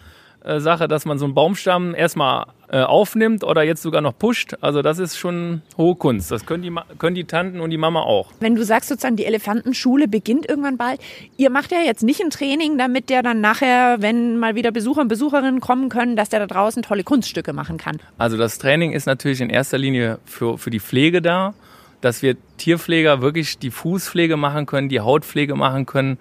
äh, 0.44 0.60
Sache, 0.60 0.88
dass 0.88 1.06
man 1.06 1.20
so 1.20 1.26
einen 1.26 1.36
Baumstamm 1.36 1.94
erstmal 1.94 2.48
äh, 2.70 2.82
aufnimmt 2.82 3.44
oder 3.44 3.62
jetzt 3.62 3.84
sogar 3.84 4.02
noch 4.02 4.18
pusht. 4.18 4.56
Also 4.62 4.82
das 4.82 4.98
ist 4.98 5.18
schon 5.18 5.62
hohe 5.78 5.96
Kunst. 5.96 6.32
Das 6.32 6.46
können 6.48 6.64
die, 6.64 6.74
können 6.98 7.16
die 7.16 7.26
Tanten 7.26 7.60
und 7.60 7.70
die 7.70 7.78
Mama 7.78 8.02
auch. 8.02 8.32
Wenn 8.40 8.56
du 8.56 8.64
sagst 8.64 8.90
sozusagen, 8.90 9.18
die 9.18 9.26
Elefantenschule 9.26 10.08
beginnt 10.08 10.50
irgendwann 10.50 10.78
bald, 10.78 11.00
ihr 11.38 11.52
macht 11.52 11.72
ja 11.72 11.80
jetzt 11.86 12.02
nicht 12.02 12.22
ein 12.22 12.32
Training, 12.32 12.80
damit 12.80 13.10
der 13.10 13.22
dann 13.22 13.40
nachher, 13.40 13.98
wenn 14.00 14.40
mal 14.40 14.56
wieder 14.56 14.72
Besucher 14.72 15.02
und 15.02 15.10
Besucherinnen 15.10 15.60
kommen 15.60 15.90
können, 15.90 16.16
dass 16.16 16.30
der 16.30 16.40
da 16.40 16.48
draußen 16.48 16.82
tolle 16.82 17.04
Kunststücke 17.04 17.54
machen 17.54 17.78
kann. 17.78 18.00
Also 18.18 18.36
das 18.36 18.58
Training 18.58 18.94
ist 18.94 19.06
natürlich 19.06 19.42
in 19.42 19.52
erster 19.52 19.78
Linie 19.78 20.18
für, 20.26 20.58
für 20.58 20.72
die 20.72 20.80
Pflege 20.80 21.22
da 21.22 21.54
dass 22.02 22.22
wir 22.22 22.36
Tierpfleger 22.58 23.22
wirklich 23.22 23.60
die 23.60 23.72
Fußpflege 23.72 24.38
machen 24.38 24.66
können, 24.66 24.90
die 24.90 25.00
Hautpflege 25.00 25.56
machen 25.56 25.86
können. 25.86 26.18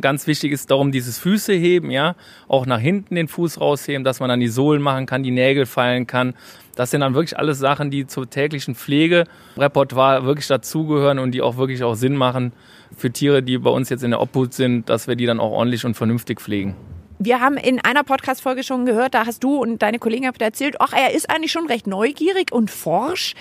Ganz 0.00 0.26
wichtig 0.26 0.52
ist 0.52 0.70
darum 0.70 0.92
dieses 0.92 1.18
Füße 1.18 1.54
heben, 1.54 1.90
ja, 1.90 2.14
auch 2.46 2.66
nach 2.66 2.78
hinten 2.78 3.14
den 3.14 3.26
Fuß 3.26 3.58
rausheben, 3.58 4.04
dass 4.04 4.20
man 4.20 4.28
dann 4.28 4.40
die 4.40 4.48
Sohlen 4.48 4.82
machen 4.82 5.06
kann, 5.06 5.22
die 5.22 5.30
Nägel 5.30 5.64
fallen 5.64 6.06
kann. 6.06 6.34
Das 6.76 6.90
sind 6.90 7.00
dann 7.00 7.14
wirklich 7.14 7.38
alles 7.38 7.58
Sachen, 7.58 7.90
die 7.90 8.06
zur 8.06 8.28
täglichen 8.28 8.74
Pflegerepertoire 8.74 10.24
wirklich 10.24 10.46
dazugehören 10.46 11.18
und 11.18 11.32
die 11.32 11.40
auch 11.40 11.56
wirklich 11.56 11.82
auch 11.82 11.94
Sinn 11.94 12.16
machen 12.16 12.52
für 12.96 13.10
Tiere, 13.10 13.42
die 13.42 13.56
bei 13.58 13.70
uns 13.70 13.88
jetzt 13.88 14.04
in 14.04 14.10
der 14.10 14.20
Obhut 14.20 14.52
sind, 14.52 14.88
dass 14.90 15.08
wir 15.08 15.16
die 15.16 15.26
dann 15.26 15.40
auch 15.40 15.52
ordentlich 15.52 15.84
und 15.86 15.94
vernünftig 15.94 16.40
pflegen. 16.40 16.76
Wir 17.20 17.40
haben 17.40 17.56
in 17.56 17.80
einer 17.80 18.04
Podcast-Folge 18.04 18.62
schon 18.62 18.86
gehört, 18.86 19.14
da 19.14 19.26
hast 19.26 19.42
du 19.42 19.56
und 19.56 19.82
deine 19.82 19.98
Kollegen 19.98 20.24
erzählt, 20.24 20.76
ach, 20.78 20.92
er 20.92 21.14
ist 21.14 21.28
eigentlich 21.28 21.50
schon 21.50 21.66
recht 21.66 21.88
neugierig 21.88 22.52
und 22.52 22.70
forsch. 22.70 23.34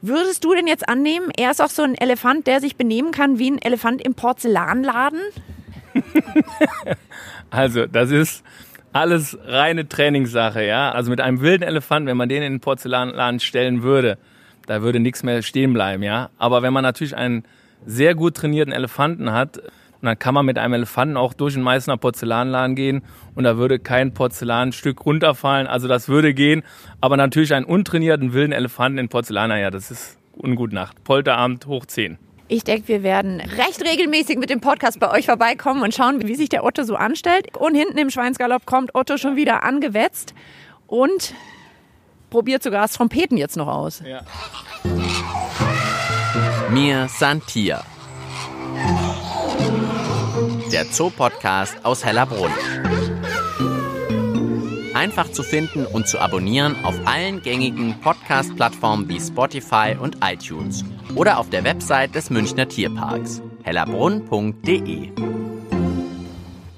Würdest 0.00 0.44
du 0.44 0.54
denn 0.54 0.68
jetzt 0.68 0.88
annehmen, 0.88 1.30
er 1.36 1.50
ist 1.50 1.60
auch 1.60 1.70
so 1.70 1.82
ein 1.82 1.96
Elefant, 1.96 2.46
der 2.46 2.60
sich 2.60 2.76
benehmen 2.76 3.10
kann 3.10 3.40
wie 3.40 3.50
ein 3.50 3.60
Elefant 3.60 4.02
im 4.02 4.14
Porzellanladen? 4.14 5.20
also, 7.50 7.86
das 7.86 8.12
ist 8.12 8.44
alles 8.92 9.36
reine 9.44 9.88
Trainingssache, 9.88 10.64
ja. 10.64 10.92
Also 10.92 11.10
mit 11.10 11.20
einem 11.20 11.40
wilden 11.40 11.64
Elefant, 11.64 12.06
wenn 12.06 12.16
man 12.16 12.28
den 12.28 12.42
in 12.42 12.52
den 12.52 12.60
Porzellanladen 12.60 13.40
stellen 13.40 13.82
würde, 13.82 14.16
da 14.66 14.82
würde 14.82 15.00
nichts 15.00 15.24
mehr 15.24 15.42
stehen 15.42 15.72
bleiben, 15.72 16.04
ja. 16.04 16.30
Aber 16.38 16.62
wenn 16.62 16.72
man 16.72 16.84
natürlich 16.84 17.16
einen 17.16 17.42
sehr 17.84 18.14
gut 18.14 18.36
trainierten 18.36 18.72
Elefanten 18.72 19.32
hat, 19.32 19.60
und 20.04 20.08
dann 20.08 20.18
kann 20.18 20.34
man 20.34 20.44
mit 20.44 20.58
einem 20.58 20.74
Elefanten 20.74 21.16
auch 21.16 21.32
durch 21.32 21.54
den 21.54 21.62
Meißner 21.62 21.96
Porzellanladen 21.96 22.76
gehen 22.76 23.02
und 23.34 23.44
da 23.44 23.56
würde 23.56 23.78
kein 23.78 24.12
Porzellanstück 24.12 25.06
runterfallen. 25.06 25.66
Also 25.66 25.88
das 25.88 26.08
würde 26.10 26.34
gehen. 26.34 26.62
Aber 27.00 27.16
natürlich 27.16 27.54
einen 27.54 27.64
untrainierten 27.64 28.34
wilden 28.34 28.52
Elefanten 28.52 28.98
in 28.98 29.08
Porzellan, 29.08 29.50
ja, 29.52 29.70
das 29.70 29.90
ist 29.90 30.18
ungut 30.36 30.74
Nacht. 30.74 31.02
Polterabend 31.04 31.64
hoch 31.64 31.86
10. 31.86 32.18
Ich 32.48 32.64
denke, 32.64 32.88
wir 32.88 33.02
werden 33.02 33.40
recht 33.40 33.82
regelmäßig 33.82 34.36
mit 34.36 34.50
dem 34.50 34.60
Podcast 34.60 35.00
bei 35.00 35.10
euch 35.10 35.24
vorbeikommen 35.24 35.82
und 35.82 35.94
schauen, 35.94 36.20
wie 36.28 36.34
sich 36.34 36.50
der 36.50 36.64
Otto 36.64 36.82
so 36.82 36.96
anstellt. 36.96 37.56
Und 37.56 37.74
hinten 37.74 37.96
im 37.96 38.10
Schweinsgalopp 38.10 38.66
kommt 38.66 38.94
Otto 38.94 39.16
schon 39.16 39.36
wieder 39.36 39.64
angewetzt 39.64 40.34
und 40.86 41.32
probiert 42.28 42.62
sogar 42.62 42.82
das 42.82 42.92
Trompeten 42.92 43.38
jetzt 43.38 43.56
noch 43.56 43.68
aus. 43.68 44.02
Ja. 44.06 44.20
Mir 46.68 47.08
Santia 47.08 47.82
der 50.74 50.90
Zoopodcast 50.90 51.84
aus 51.84 52.04
Hellerbrunn. 52.04 52.50
Einfach 54.92 55.30
zu 55.30 55.44
finden 55.44 55.86
und 55.86 56.08
zu 56.08 56.18
abonnieren 56.18 56.74
auf 56.84 56.96
allen 57.04 57.42
gängigen 57.42 58.00
Podcast-Plattformen 58.00 59.08
wie 59.08 59.20
Spotify 59.20 59.94
und 59.96 60.16
iTunes 60.24 60.84
oder 61.14 61.38
auf 61.38 61.48
der 61.48 61.62
Website 61.62 62.16
des 62.16 62.28
Münchner 62.28 62.66
Tierparks. 62.66 63.40
hellerbrunn.de. 63.62 65.10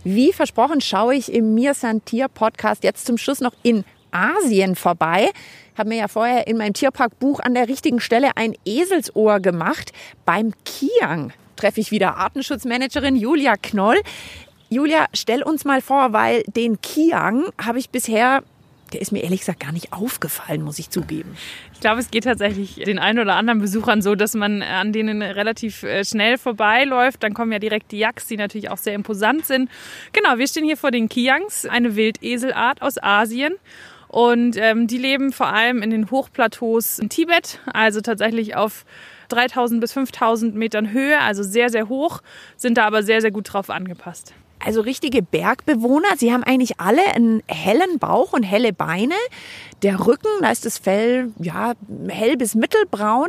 Wie 0.04 0.32
versprochen 0.34 0.82
schaue 0.82 1.14
ich 1.14 1.32
im 1.32 1.54
Mir 1.54 1.72
Santier 1.72 2.28
Podcast 2.28 2.84
jetzt 2.84 3.06
zum 3.06 3.16
Schluss 3.16 3.40
noch 3.40 3.54
in 3.62 3.82
Asien 4.10 4.76
vorbei. 4.76 5.30
Habe 5.74 5.88
mir 5.88 5.98
ja 6.00 6.08
vorher 6.08 6.46
in 6.46 6.58
meinem 6.58 6.74
Tierparkbuch 6.74 7.40
an 7.40 7.54
der 7.54 7.66
richtigen 7.66 8.00
Stelle 8.00 8.32
ein 8.36 8.56
Eselsohr 8.66 9.40
gemacht. 9.40 9.92
Beim 10.26 10.52
Kiang 10.66 11.32
treffe 11.56 11.80
ich 11.80 11.90
wieder 11.90 12.16
Artenschutzmanagerin 12.16 13.16
Julia 13.16 13.56
Knoll. 13.56 14.00
Julia, 14.68 15.06
stell 15.14 15.42
uns 15.42 15.64
mal 15.64 15.80
vor, 15.80 16.12
weil 16.12 16.42
den 16.48 16.80
Kiang 16.80 17.44
habe 17.58 17.78
ich 17.78 17.90
bisher 17.90 18.42
der 18.92 19.00
ist 19.00 19.12
mir 19.12 19.22
ehrlich 19.22 19.40
gesagt 19.40 19.60
gar 19.60 19.72
nicht 19.72 19.92
aufgefallen, 19.92 20.62
muss 20.62 20.78
ich 20.78 20.90
zugeben. 20.90 21.36
Ich 21.74 21.80
glaube, 21.80 22.00
es 22.00 22.10
geht 22.10 22.24
tatsächlich 22.24 22.76
den 22.76 22.98
einen 22.98 23.18
oder 23.18 23.34
anderen 23.34 23.60
Besuchern 23.60 24.00
so, 24.00 24.14
dass 24.14 24.34
man 24.34 24.62
an 24.62 24.92
denen 24.92 25.22
relativ 25.22 25.82
äh, 25.82 26.04
schnell 26.04 26.38
vorbeiläuft. 26.38 27.22
Dann 27.22 27.34
kommen 27.34 27.52
ja 27.52 27.58
direkt 27.58 27.92
die 27.92 27.98
Yaks, 27.98 28.26
die 28.26 28.36
natürlich 28.36 28.70
auch 28.70 28.78
sehr 28.78 28.94
imposant 28.94 29.44
sind. 29.44 29.70
Genau, 30.12 30.38
wir 30.38 30.46
stehen 30.46 30.64
hier 30.64 30.76
vor 30.76 30.90
den 30.90 31.08
Kiangs, 31.08 31.66
eine 31.66 31.96
Wildeselart 31.96 32.80
aus 32.82 33.02
Asien. 33.02 33.54
Und 34.08 34.56
ähm, 34.56 34.86
die 34.86 34.98
leben 34.98 35.32
vor 35.32 35.48
allem 35.48 35.82
in 35.82 35.90
den 35.90 36.10
Hochplateaus 36.10 37.00
in 37.00 37.08
Tibet, 37.08 37.60
also 37.66 38.00
tatsächlich 38.00 38.54
auf 38.54 38.84
3000 39.28 39.80
bis 39.80 39.92
5000 39.92 40.54
Metern 40.54 40.92
Höhe, 40.92 41.20
also 41.20 41.42
sehr, 41.42 41.70
sehr 41.70 41.88
hoch, 41.88 42.20
sind 42.56 42.78
da 42.78 42.86
aber 42.86 43.02
sehr, 43.02 43.20
sehr 43.20 43.30
gut 43.30 43.52
drauf 43.52 43.70
angepasst. 43.70 44.34
Also 44.64 44.80
richtige 44.80 45.22
Bergbewohner. 45.22 46.08
Sie 46.16 46.32
haben 46.32 46.42
eigentlich 46.42 46.80
alle 46.80 47.02
einen 47.14 47.42
hellen 47.46 47.98
Bauch 47.98 48.32
und 48.32 48.42
helle 48.42 48.72
Beine. 48.72 49.14
Der 49.82 50.06
Rücken, 50.06 50.28
da 50.40 50.50
ist 50.50 50.64
das 50.64 50.78
Fell 50.78 51.30
ja 51.38 51.74
hell 52.08 52.36
bis 52.36 52.54
mittelbraun. 52.54 53.28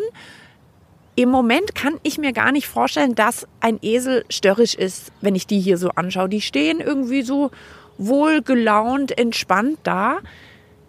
Im 1.16 1.30
Moment 1.30 1.76
kann 1.76 2.00
ich 2.04 2.18
mir 2.18 2.32
gar 2.32 2.52
nicht 2.52 2.68
vorstellen, 2.68 3.16
dass 3.16 3.48
ein 3.60 3.80
Esel 3.82 4.24
störrisch 4.30 4.76
ist, 4.76 5.12
wenn 5.22 5.36
ich 5.36 5.48
die 5.48 5.60
hier 5.60 5.78
so 5.78 5.90
anschaue. 5.90 6.30
Die 6.30 6.42
stehen 6.42 6.80
irgendwie 6.80 7.24
so 7.24 7.52
wohlgelaunt, 7.98 9.18
entspannt 9.18 9.80
da. 9.84 10.20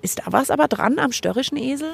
Ist 0.02 0.20
da 0.20 0.24
was 0.26 0.50
aber 0.50 0.68
dran 0.68 0.98
am 0.98 1.12
störrischen 1.12 1.56
Esel? 1.56 1.90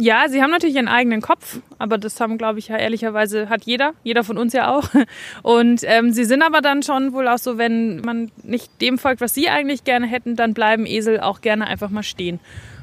Ja, 0.00 0.28
sie 0.28 0.40
haben 0.40 0.52
natürlich 0.52 0.76
ihren 0.76 0.86
eigenen 0.86 1.20
Kopf, 1.20 1.58
aber 1.78 1.98
das 1.98 2.20
haben, 2.20 2.38
glaube 2.38 2.60
ich, 2.60 2.68
ja 2.68 2.76
ehrlicherweise 2.76 3.48
hat 3.48 3.64
jeder, 3.64 3.94
jeder 4.04 4.22
von 4.22 4.38
uns 4.38 4.52
ja 4.52 4.72
auch. 4.72 4.88
Und 5.42 5.80
ähm, 5.82 6.12
sie 6.12 6.24
sind 6.24 6.42
aber 6.42 6.60
dann 6.60 6.84
schon 6.84 7.12
wohl 7.12 7.26
auch 7.26 7.38
so, 7.38 7.58
wenn 7.58 8.00
man 8.02 8.30
nicht 8.44 8.80
dem 8.80 8.96
folgt, 8.98 9.20
was 9.20 9.34
sie 9.34 9.48
eigentlich 9.48 9.82
gerne 9.82 10.06
hätten, 10.06 10.36
dann 10.36 10.54
bleiben 10.54 10.86
Esel 10.86 11.18
auch 11.18 11.40
gerne 11.40 11.66
einfach 11.66 11.90
mal 11.90 12.04
stehen 12.04 12.38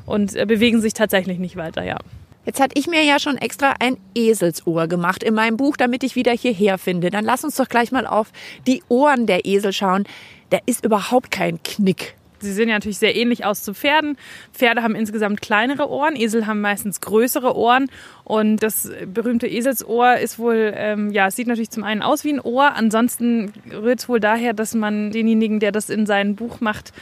und 0.06 0.36
äh, 0.36 0.46
bewegen 0.46 0.82
sich 0.82 0.94
tatsächlich 0.94 1.40
nicht 1.40 1.56
weiter, 1.56 1.84
ja. 1.84 1.98
Jetzt 2.46 2.60
hatte 2.60 2.78
ich 2.78 2.86
mir 2.86 3.02
ja 3.04 3.18
schon 3.18 3.38
extra 3.38 3.76
ein 3.80 3.96
Eselsohr 4.14 4.88
gemacht 4.88 5.24
in 5.24 5.34
meinem 5.34 5.56
Buch, 5.56 5.78
damit 5.78 6.04
ich 6.04 6.18
wieder 6.18 6.34
hierher 6.34 6.78
finde. 6.78 7.12
Dann 7.12 7.24
lass 7.24 7.46
uns 7.46 7.56
doch 7.56 7.70
gleich 7.70 7.94
mal 7.94 8.06
auf 8.06 8.32
die 8.68 8.84
Ohren 8.90 9.26
der 9.26 9.46
Esel 9.46 9.72
schauen. 9.72 10.04
Da 10.50 10.60
ist 10.66 10.84
überhaupt 10.86 11.32
kein 11.32 11.64
Knick 11.64 12.14
Sie 12.40 12.52
sehen 12.52 12.70
ja 12.70 12.76
natürlich 12.76 12.98
sehr 12.98 13.16
ähnlich 13.16 13.46
aus 13.46 13.64
zu 13.64 13.74
Pferden. 13.74 14.18
Pferde 14.54 14.84
haben 14.84 14.96
insgesamt 14.96 15.42
kleinere 15.42 15.90
Ohren, 15.90 16.16
Esel 16.16 16.48
haben 16.48 16.62
meistens 16.62 17.02
größere 17.02 17.56
Ohren. 17.56 17.90
Und 18.24 18.64
das 18.64 18.92
berühmte 19.06 19.48
Eselsohr 19.48 20.18
ist 20.18 20.40
wohl, 20.40 20.74
ähm, 20.76 21.12
ja, 21.12 21.30
sieht 21.32 21.48
natürlich 21.48 21.72
zum 21.72 21.84
einen 21.84 22.02
aus 22.02 22.24
wie 22.24 22.34
ein 22.34 22.42
Ohr. 22.42 22.74
Ansonsten 22.76 23.54
rührt 23.72 24.00
es 24.00 24.10
wohl 24.10 24.20
daher, 24.20 24.54
dass 24.54 24.74
man 24.76 25.12
denjenigen, 25.12 25.60
der 25.60 25.72
das 25.72 25.90
in 25.90 26.06
seinem 26.06 26.36
Buch 26.36 26.62
macht, 26.62 26.94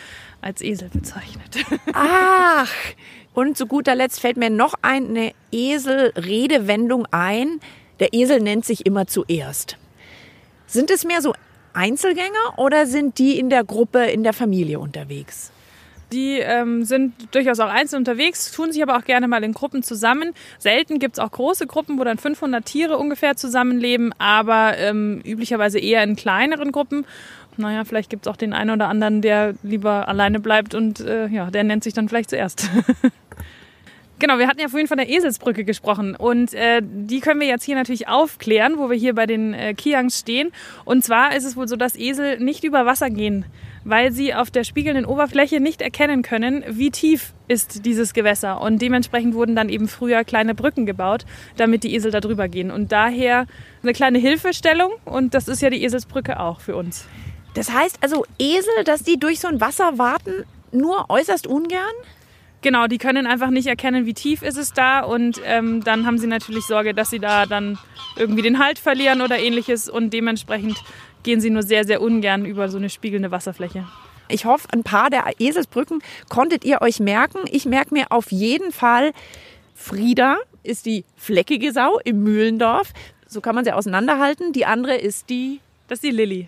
als 0.41 0.61
Esel 0.61 0.89
bezeichnet. 0.89 1.65
Ach, 1.93 2.71
und 3.33 3.57
zu 3.57 3.65
guter 3.65 3.95
Letzt 3.95 4.19
fällt 4.19 4.37
mir 4.37 4.49
noch 4.49 4.75
eine 4.81 5.31
Esel-Redewendung 5.51 7.07
ein. 7.11 7.59
Der 7.99 8.13
Esel 8.13 8.41
nennt 8.41 8.65
sich 8.65 8.85
immer 8.85 9.07
zuerst. 9.07 9.77
Sind 10.67 10.91
es 10.91 11.05
mehr 11.05 11.21
so 11.21 11.33
Einzelgänger 11.73 12.57
oder 12.57 12.85
sind 12.85 13.17
die 13.17 13.39
in 13.39 13.49
der 13.49 13.63
Gruppe, 13.63 14.05
in 14.05 14.23
der 14.23 14.33
Familie 14.33 14.79
unterwegs? 14.79 15.51
Die 16.11 16.37
ähm, 16.37 16.83
sind 16.83 17.13
durchaus 17.31 17.59
auch 17.59 17.69
einzeln 17.69 17.99
unterwegs, 17.99 18.51
tun 18.51 18.71
sich 18.71 18.83
aber 18.83 18.97
auch 18.97 19.03
gerne 19.03 19.27
mal 19.27 19.43
in 19.43 19.53
Gruppen 19.53 19.81
zusammen. 19.81 20.33
Selten 20.59 20.99
gibt 20.99 21.15
es 21.15 21.19
auch 21.19 21.31
große 21.31 21.65
Gruppen, 21.65 21.97
wo 21.97 22.03
dann 22.03 22.19
500 22.19 22.63
Tiere 22.63 22.97
ungefähr 22.97 23.35
zusammenleben, 23.35 24.13
aber 24.19 24.77
ähm, 24.77 25.21
üblicherweise 25.25 25.79
eher 25.79 26.03
in 26.03 26.15
kleineren 26.15 26.71
Gruppen. 26.71 27.05
Naja, 27.57 27.83
vielleicht 27.83 28.09
gibt 28.09 28.25
es 28.25 28.31
auch 28.31 28.37
den 28.37 28.53
einen 28.53 28.69
oder 28.69 28.87
anderen, 28.89 29.21
der 29.21 29.55
lieber 29.63 30.07
alleine 30.07 30.39
bleibt 30.39 30.75
und 30.75 30.99
äh, 30.99 31.27
ja, 31.27 31.49
der 31.49 31.63
nennt 31.63 31.83
sich 31.83 31.93
dann 31.93 32.09
vielleicht 32.09 32.29
zuerst. 32.29 32.69
Genau, 34.19 34.37
wir 34.37 34.47
hatten 34.47 34.59
ja 34.59 34.69
vorhin 34.69 34.87
von 34.87 34.97
der 34.97 35.09
Eselsbrücke 35.09 35.65
gesprochen 35.65 36.15
und 36.15 36.53
äh, 36.53 36.81
die 36.83 37.19
können 37.19 37.39
wir 37.39 37.47
jetzt 37.47 37.63
hier 37.63 37.75
natürlich 37.75 38.07
aufklären, 38.07 38.77
wo 38.77 38.89
wir 38.89 38.95
hier 38.95 39.15
bei 39.15 39.25
den 39.25 39.53
äh, 39.53 39.73
Kiangs 39.73 40.19
stehen. 40.19 40.51
Und 40.85 41.03
zwar 41.03 41.35
ist 41.35 41.43
es 41.43 41.57
wohl 41.57 41.67
so, 41.67 41.75
dass 41.75 41.97
Esel 41.97 42.39
nicht 42.39 42.63
über 42.63 42.85
Wasser 42.85 43.09
gehen, 43.09 43.45
weil 43.83 44.11
sie 44.11 44.33
auf 44.33 44.51
der 44.51 44.63
spiegelnden 44.63 45.05
Oberfläche 45.05 45.59
nicht 45.59 45.81
erkennen 45.81 46.21
können, 46.21 46.63
wie 46.69 46.91
tief 46.91 47.33
ist 47.47 47.85
dieses 47.85 48.13
Gewässer. 48.13 48.61
Und 48.61 48.81
dementsprechend 48.81 49.33
wurden 49.33 49.55
dann 49.55 49.67
eben 49.67 49.87
früher 49.87 50.23
kleine 50.23 50.55
Brücken 50.55 50.85
gebaut, 50.85 51.25
damit 51.57 51.83
die 51.83 51.93
Esel 51.95 52.11
da 52.11 52.21
drüber 52.21 52.47
gehen. 52.47 52.71
Und 52.71 52.91
daher 52.91 53.47
eine 53.81 53.93
kleine 53.93 54.19
Hilfestellung 54.19 54.91
und 55.05 55.33
das 55.33 55.47
ist 55.47 55.61
ja 55.61 55.69
die 55.69 55.83
Eselsbrücke 55.83 56.39
auch 56.39 56.61
für 56.61 56.75
uns. 56.75 57.07
Das 57.55 57.71
heißt 57.71 57.97
also 58.01 58.25
Esel, 58.39 58.83
dass 58.85 59.03
die 59.03 59.19
durch 59.19 59.39
so 59.39 59.47
ein 59.47 59.59
Wasser 59.59 59.97
warten, 59.97 60.45
nur 60.71 61.09
äußerst 61.09 61.45
ungern? 61.47 61.93
Genau, 62.63 62.87
die 62.87 62.97
können 62.97 63.27
einfach 63.27 63.49
nicht 63.49 63.67
erkennen, 63.67 64.05
wie 64.05 64.13
tief 64.13 64.41
ist 64.41 64.57
es 64.57 64.71
da 64.71 65.01
und 65.01 65.41
ähm, 65.45 65.83
dann 65.83 66.05
haben 66.05 66.17
sie 66.17 66.27
natürlich 66.27 66.63
Sorge, 66.63 66.93
dass 66.93 67.09
sie 67.09 67.19
da 67.19 67.45
dann 67.45 67.77
irgendwie 68.15 68.41
den 68.41 68.57
Halt 68.57 68.79
verlieren 68.79 69.21
oder 69.21 69.37
ähnliches 69.37 69.89
und 69.89 70.11
dementsprechend 70.11 70.81
gehen 71.23 71.41
sie 71.41 71.49
nur 71.49 71.63
sehr, 71.63 71.83
sehr 71.83 72.01
ungern 72.01 72.45
über 72.45 72.69
so 72.69 72.77
eine 72.77 72.89
spiegelnde 72.89 73.31
Wasserfläche. 73.31 73.85
Ich 74.29 74.45
hoffe, 74.45 74.69
ein 74.71 74.83
paar 74.83 75.09
der 75.09 75.25
Eselsbrücken 75.39 76.01
konntet 76.29 76.63
ihr 76.63 76.81
euch 76.81 77.01
merken. 77.01 77.39
Ich 77.51 77.65
merke 77.65 77.93
mir 77.93 78.05
auf 78.11 78.31
jeden 78.31 78.71
Fall, 78.71 79.11
Frieda 79.75 80.37
ist 80.63 80.85
die 80.85 81.03
fleckige 81.17 81.73
Sau 81.73 81.99
im 82.05 82.23
Mühlendorf. 82.23 82.93
So 83.27 83.41
kann 83.41 83.55
man 83.55 83.65
sie 83.65 83.73
auseinanderhalten. 83.73 84.53
Die 84.53 84.65
andere 84.65 84.95
ist 84.95 85.29
die, 85.29 85.59
das 85.89 85.97
ist 85.97 86.03
die 86.03 86.11
Lilly. 86.11 86.47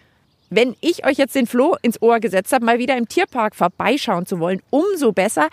Wenn 0.50 0.78
ich 0.80 1.06
euch 1.06 1.18
jetzt 1.18 1.36
den 1.36 1.48
Floh 1.48 1.76
ins 1.82 2.02
Ohr 2.02 2.22
gesetzt 2.22 2.54
habe, 2.54 2.64
mal 2.64 2.80
wieder 2.80 2.96
im 2.96 3.10
Tierpark 3.10 3.54
vorbeischauen 3.54 4.26
zu 4.26 4.40
wollen, 4.40 4.62
umso 4.70 5.12
besser. 5.12 5.50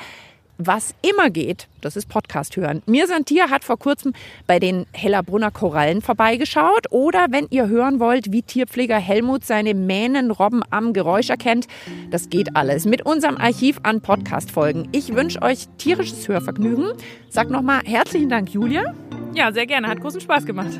Was 0.58 0.94
immer 1.02 1.30
geht, 1.30 1.66
das 1.80 1.96
ist 1.96 2.08
Podcast 2.08 2.56
hören. 2.56 2.82
Mir 2.86 3.06
Tier 3.24 3.50
hat 3.50 3.64
vor 3.64 3.78
kurzem 3.78 4.12
bei 4.46 4.58
den 4.58 4.86
Hellerbrunner 4.92 5.50
Korallen 5.50 6.02
vorbeigeschaut. 6.02 6.86
Oder 6.90 7.26
wenn 7.30 7.46
ihr 7.50 7.68
hören 7.68 8.00
wollt, 8.00 8.32
wie 8.32 8.42
Tierpfleger 8.42 8.98
Helmut 8.98 9.44
seine 9.44 9.74
Mähnenrobben 9.74 10.62
am 10.70 10.92
Geräusch 10.92 11.30
erkennt, 11.30 11.66
das 12.10 12.28
geht 12.28 12.54
alles 12.54 12.84
mit 12.84 13.04
unserem 13.04 13.38
Archiv 13.38 13.80
an 13.82 14.02
Podcast-Folgen. 14.02 14.88
Ich 14.92 15.14
wünsche 15.14 15.42
euch 15.42 15.68
tierisches 15.78 16.28
Hörvergnügen. 16.28 16.92
Sag 17.28 17.50
nochmal 17.50 17.80
herzlichen 17.84 18.28
Dank, 18.28 18.50
Julia. 18.50 18.94
Ja, 19.34 19.52
sehr 19.52 19.66
gerne. 19.66 19.88
Hat 19.88 20.00
großen 20.00 20.20
Spaß 20.20 20.44
gemacht. 20.44 20.78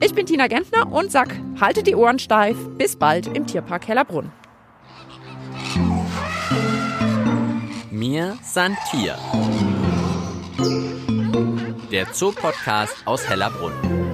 Ich 0.00 0.14
bin 0.14 0.26
Tina 0.26 0.46
Gentner 0.46 0.92
und 0.92 1.10
sag, 1.10 1.34
haltet 1.60 1.86
die 1.86 1.94
Ohren 1.94 2.18
steif. 2.18 2.56
Bis 2.76 2.96
bald 2.96 3.26
im 3.28 3.46
Tierpark 3.46 3.88
Hellerbrunn. 3.88 4.30
Mir 7.96 8.36
Santier. 8.42 9.16
Der 11.90 12.12
Zoopodcast 12.12 13.06
aus 13.06 13.26
Hellerbrunn. 13.26 14.05